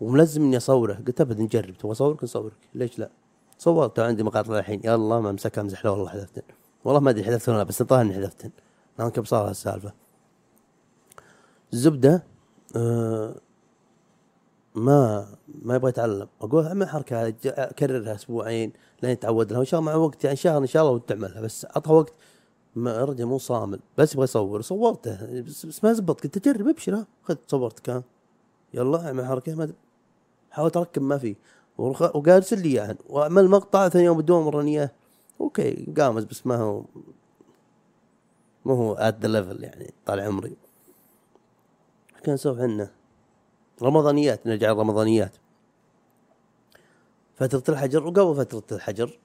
[0.00, 0.94] وملزم إني أصوره.
[0.94, 1.74] قلت أبد نجرب.
[1.74, 2.68] تبغى أصورك؟ نصورك.
[2.74, 3.10] ليش لا؟
[3.58, 4.80] صورت عندي مقاطع الحين.
[4.84, 6.42] يلا ما امسكها امزح له والله حذفتن
[6.84, 8.50] والله ما أدري حذفتن ولا لا، بس الظاهر إني حذفتن
[8.98, 9.92] لأن كم صار هالسالفه
[11.74, 12.24] الزبده
[12.76, 13.34] آه
[14.74, 15.26] ما
[15.62, 16.28] ما يبغى يتعلم.
[16.40, 18.72] أقول اعمل حركة أكررها أسبوعين
[19.02, 19.58] لين يتعود لها.
[19.58, 21.40] وإن شاء الله مع وقت يعني شهر إن شاء الله وتعملها.
[21.40, 22.12] بس اعطها وقت
[22.76, 23.80] ما الرجل مو صامل.
[23.98, 24.62] بس يبغى يصور.
[24.62, 25.40] صورته.
[25.40, 26.20] بس, ما زبط.
[26.20, 28.02] قلت جرب ابشر خذ صورت كان.
[28.74, 29.72] يلا اعمل حركة ما.
[30.50, 31.36] حاولت اركب ما في.
[31.78, 34.90] وقال ارسل لي اياهن وأعمل مقطع ثاني يوم بدون وراني اياه
[35.40, 36.84] أوكي قامز بس ما هو
[38.64, 40.56] ما هو at the level يعني طال عمري.
[42.24, 42.90] كان نسولف عنه
[43.82, 45.36] رمضانيات نرجع الرمضانيات
[47.34, 49.18] فترة الحجر وقبل فترة الحجر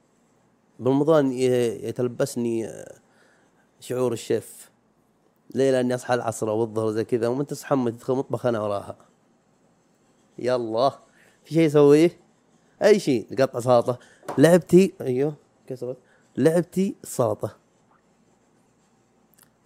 [0.80, 2.96] برمضان يتلبسني آه،
[3.80, 4.72] شعور الشيف
[5.56, 8.98] ليلة إني أصحى العصر أو الظهر زي كذا وأنت تصحى تدخل مطبخ أنا وراها.
[10.40, 10.90] يلا
[11.44, 12.12] في شيء اسويه
[12.84, 14.00] أي شيء قطع سلطة.
[14.38, 15.34] لعبتي أيوه
[15.68, 15.98] كسرت.
[16.38, 17.56] لعبتي السلطه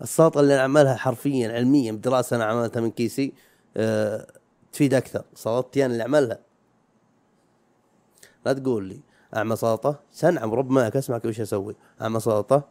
[0.03, 3.33] السلطه اللي أنا اعملها حرفيا علميا بدراسة أنا عملتها من كيسي
[3.77, 4.27] أه
[4.73, 5.23] تفيد أكثر.
[5.35, 6.39] سلطتي أنا اللي اعملها
[8.45, 8.99] لا تقول لي
[9.35, 11.75] أعمل سلطه سنعم رب معك أسمعك وش أسوي.
[12.01, 12.63] أعمل سلطه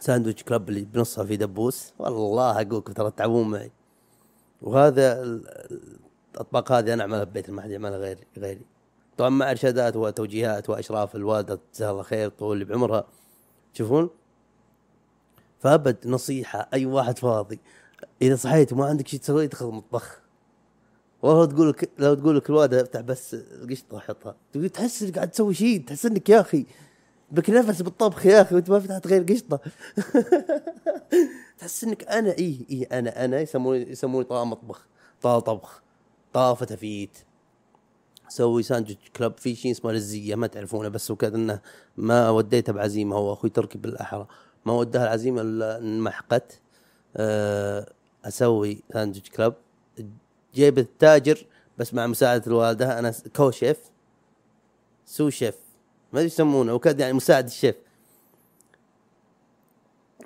[0.00, 1.92] ساندويتش كلاب اللي بنصها في دبوس.
[1.98, 3.72] والله أقولك ترى تتعبون معي.
[4.62, 5.98] وهذا ال- ال-
[6.34, 8.66] الأطباق هذه أنا أعملها ببيت ما حد يعملها غيري غيري.
[9.16, 13.04] طبعا مع إرشادات وتوجيهات وأشراف الوالدة جزاها الله خير طول اللي بعمرها.
[13.74, 14.10] تشوفون
[15.60, 17.60] فابد نصيحة أي واحد فاضي.
[18.22, 20.20] إذا صحيت وما عندك شيء تسويه ادخل المطبخ
[21.22, 25.30] والله تقول لك لو تقول لك الوالدة افتح بس القشطه حطها تقول تحس إنك قاعد
[25.30, 26.66] تسوي شيء تحس إنك يا أخي
[27.30, 29.60] بك نفس بالطبخ يا أخي وأنت ما فتحت غير قشطة.
[31.58, 34.86] تحس إنك أنا اي اي أنا أنا يسموني يسموني طاقة مطبخ
[35.22, 35.82] طاقة طبخ
[36.32, 37.18] طاقة فتافيت
[38.28, 41.60] سوي ساندويتش كلب في شيء اسمه لزية ما تعرفونه بس وكذا انه
[41.96, 44.26] ما وديته بعزيمة هو أخوي تركي بالأحرى.
[44.66, 46.60] ما وداها العزيمه الا انمحقت
[47.16, 47.86] أه
[48.24, 49.54] أسوي ساندويتش كلب
[50.54, 51.46] جيب التاجر
[51.78, 52.98] بس مع مساعدة الوالدة.
[52.98, 53.78] أنا كو شيف
[55.06, 55.54] سو شيف.
[56.12, 57.74] ما أدري يسمونه وكذا يعني مساعد الشيف.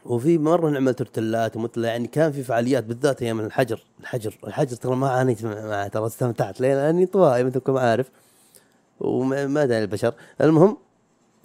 [0.07, 3.85] وفي مرة نعمل تورتلات ومثل يعني كان في فعاليات بالذات أيام الحجر.
[4.01, 8.11] الحجر الحجر ترى ما عانيت مع- معه ترى استمتعت لاني انطوائي مثلكم عارف.
[9.01, 10.15] وما ما أدري البشر.
[10.41, 10.77] المهم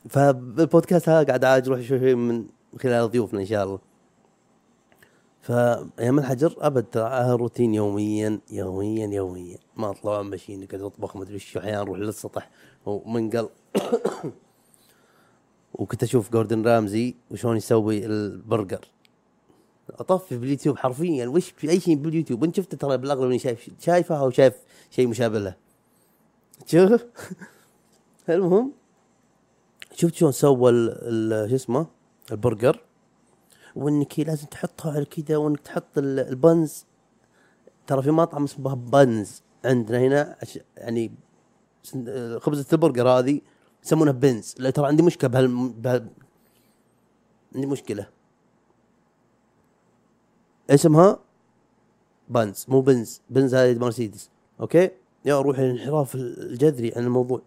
[0.10, 2.46] فالبودكاست هذا قاعد عاد أروح شوي شوي من
[2.78, 3.80] خلال ضيوفنا إن شاء الله.
[5.42, 9.58] فايام الحجر أبد ترى روتين يوميا يوميا يوميا.
[9.78, 12.50] ما اطلع ماشيين قاعد اطبخ ما أدري إيش أحيانا أروح للسطح.
[12.86, 13.50] ومنقل
[15.74, 18.86] وكنت أشوف جوردن رامزي وشلون يسوي البرجر.
[19.90, 24.20] أطفي باليوتيوب حرفيا وش في أي شيء باليوتيوب؟ انت شفته ترى بالأغلب إني شايف شايفه
[24.20, 24.54] أو شايف
[24.92, 25.56] شيء مشابه له.
[26.66, 27.06] شوف.
[28.30, 28.72] المهم
[29.94, 30.72] شفت شلون سوى
[31.50, 31.99] شو اسمه؟
[32.32, 32.82] البرجر
[33.76, 36.86] وإنك لازم تحطها على كذا وإنك تحط ال- ال buns.
[37.88, 40.38] ترى في مطعم اسمه Buns عندنا هنا
[40.78, 41.12] يعني
[42.38, 43.42] خبزة البرجر هذه
[43.84, 44.56] يسمونها buns.
[44.60, 46.08] لا ترى عندي مشكلة بهال, بهال...
[47.56, 48.10] عندي مشكلة.
[50.70, 51.20] اسمها
[52.30, 53.22] buns مو بنز.
[53.30, 54.30] بنز هذه مرسيدس.
[54.60, 54.92] أوكي؟
[55.26, 57.42] يا روح الانحراف الجذري عن الموضوع.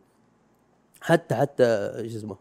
[1.01, 2.37] حتى حتى إيش اسمه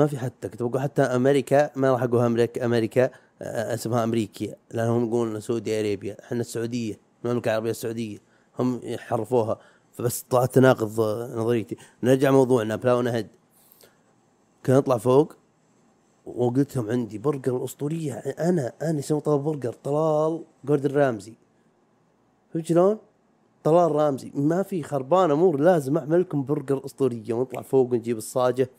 [0.00, 3.10] ما في حتى كنت بقول حتى أمريكا ما راح أقولها أمريكا أمريكا
[3.42, 8.18] آه، اسمها امريكيا لأنهم يقولون Saudi Arabia إحنا السعودية المملكة العربية السعودية.
[8.58, 9.58] هم حرفوها
[9.92, 11.00] فبس طلعت تناقض
[11.36, 11.76] نظريتي.
[12.02, 13.28] نرجع موضوعنا بلاون هيد
[14.64, 15.32] كان اطلع فوق
[16.26, 18.14] وقلت لهم عندي برجر الأسطورية.
[18.14, 21.34] أنا أنا اسمه طلال برجر طلال جوردن رامزي.
[22.54, 22.98] فهمت شلون؟
[23.64, 24.32] طلال رامزي.
[24.34, 27.34] ما في خربان امور لازم أعمل لكم برجر أسطورية.
[27.34, 28.70] ونطلع فوق ونجيب الصاجة.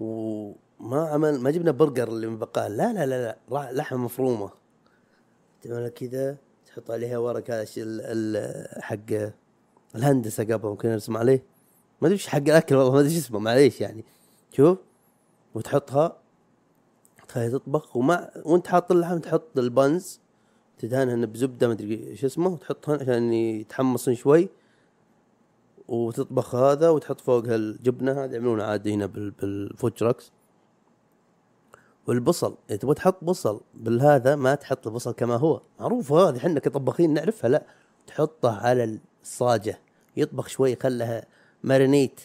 [0.00, 4.50] وما عمل ما جبنا برجر اللي من بقال لا لا لا لا لحمة مفرومة.
[5.62, 6.36] تعملها كذا؟
[6.66, 9.30] تحط عليها ورق هذا الشيء ال- ال- حق
[9.94, 11.42] الهندسة قبل ممكن نرسم عليه.
[12.00, 14.04] ما أدري إيش حق الأكل والله ما أدري إيش اسمه معليش يعني.
[14.52, 14.78] شوف
[15.54, 16.16] وتحطها
[17.28, 20.20] تخليها تطبخ ومع وأنت حاط اللحم تحط البنز
[20.78, 24.48] تدهنهن بزبدة ما أدري إيش اسمه وتحطهن عشان يتحمصن شوي.
[25.88, 29.92] وتطبخ هذا وتحط فوقها الجبنه هذه يعملونها عادي هنا بال- بالفود
[32.06, 35.60] والبصل إذا تبغى تحط بصل بالهذا ما تحط البصل كما هو.
[35.80, 37.66] معروفه هذه إحنا كطباخين نعرفها لا.
[38.06, 39.80] تحطه على الصاجة
[40.16, 41.26] يطبخ شوي خلها
[41.64, 42.20] مارينيت.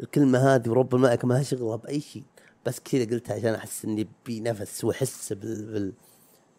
[0.00, 2.22] الكلمة هذه ورب الماء ما لها شغلة بأي شيء.
[2.66, 5.72] بس كذا قلتها عشان أحس إني بنفس وأحس بال...
[5.72, 5.92] بال...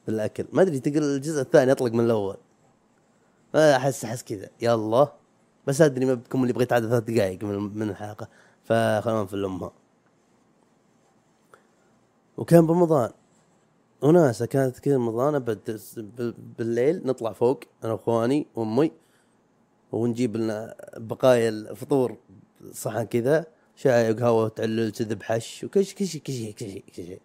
[0.07, 0.45] بالأكل.
[0.53, 2.37] ما أدري تقول الجزء الثاني أطلق من الأول.
[3.55, 4.49] أحس أحس كذا.
[4.61, 5.22] يلا.
[5.67, 8.27] بس أدري ما بكم اللي بغيت عدد ثلاث دقائق من من الحلقة.
[8.63, 9.71] فخلونا في امها
[12.37, 13.11] وكان برمضان.
[14.01, 18.91] وناسة كانت كذا رمضان أبد بال- بالليل نطلع فوق أنا وإخواني وأمي
[19.91, 22.17] ونجيب لنا بقايا الفطور
[22.71, 23.45] صحن كذا
[23.75, 27.21] شاي وقهوة وتعلل كذب حش وكل شيء كل شيء كل شيء كل شيء كل شيء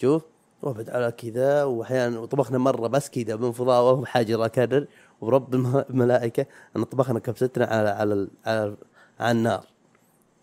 [0.00, 0.22] شوف.
[0.62, 4.86] وافد على كذا واحيانا وطبخنا مرة بس كذا من فضاوه وحاجر اكرر
[5.20, 6.46] ورب الم- الملائكة
[6.76, 8.76] إن طبخنا كبستنا على على على,
[9.20, 9.64] على النار.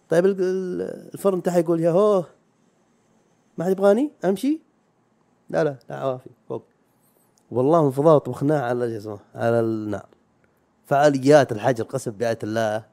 [0.10, 2.24] طيب ال- ال- الفرن تحت يقول يا هو
[3.58, 4.60] ما حد يبغاني؟ أمشي؟
[5.50, 6.64] لا لا لا عوافي فوق.
[7.52, 10.06] والله من فضاوه طبخناه على شو اسمه على النار.
[10.86, 12.84] فعاليات الحجر قسم بآية الله.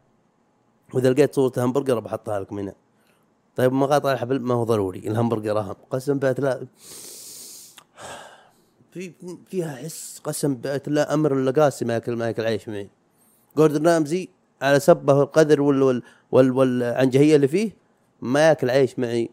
[0.95, 2.75] وإذا لقيت صورة همبرجر بحطها لكم هنا
[3.57, 4.99] طيب مقاطع الحبل؟ ما هو ضروري.
[4.99, 6.67] الهمبرجر اهم قسم بآية الله.
[8.95, 9.13] في
[9.47, 12.91] فيها حس قسم الله أمر اللقاسي ما ياكل ما ياكل عيش معي
[13.57, 14.29] جوردن رامزي
[14.63, 17.71] على سبه القدر وال وال وال والعنجهية اللي فيه
[18.21, 19.31] ما ياكل عيش معي.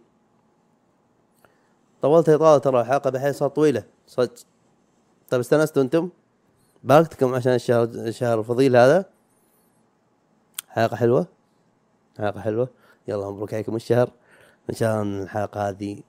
[2.02, 3.84] طولت إطالة ترى الحلقة بحيث صارت طويلة.
[4.08, 4.34] صدق.
[5.30, 6.10] طيب استانستوا أنتم؟
[6.84, 9.06] باركتكم عشان الشهر الشهر الفضيل هذا.
[10.70, 11.28] حلقه حلوة.
[12.18, 12.70] حلقه حلوة.
[13.08, 14.12] يلا مبروك عليكم الشهر.
[14.70, 16.04] إن شاء الله الحلقة هذه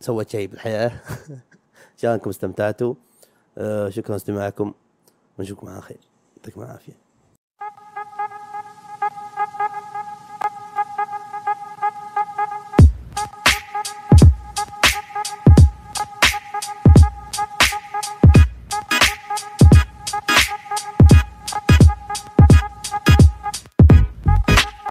[0.00, 1.00] سوت شيء بالحياة.
[1.94, 2.94] ان شاء الله انكم استمتعتوا.
[3.58, 4.74] آه شكرا لاستماعكم
[5.38, 6.00] ونشوفكم على خير.
[6.36, 7.03] يعطيكم العافية.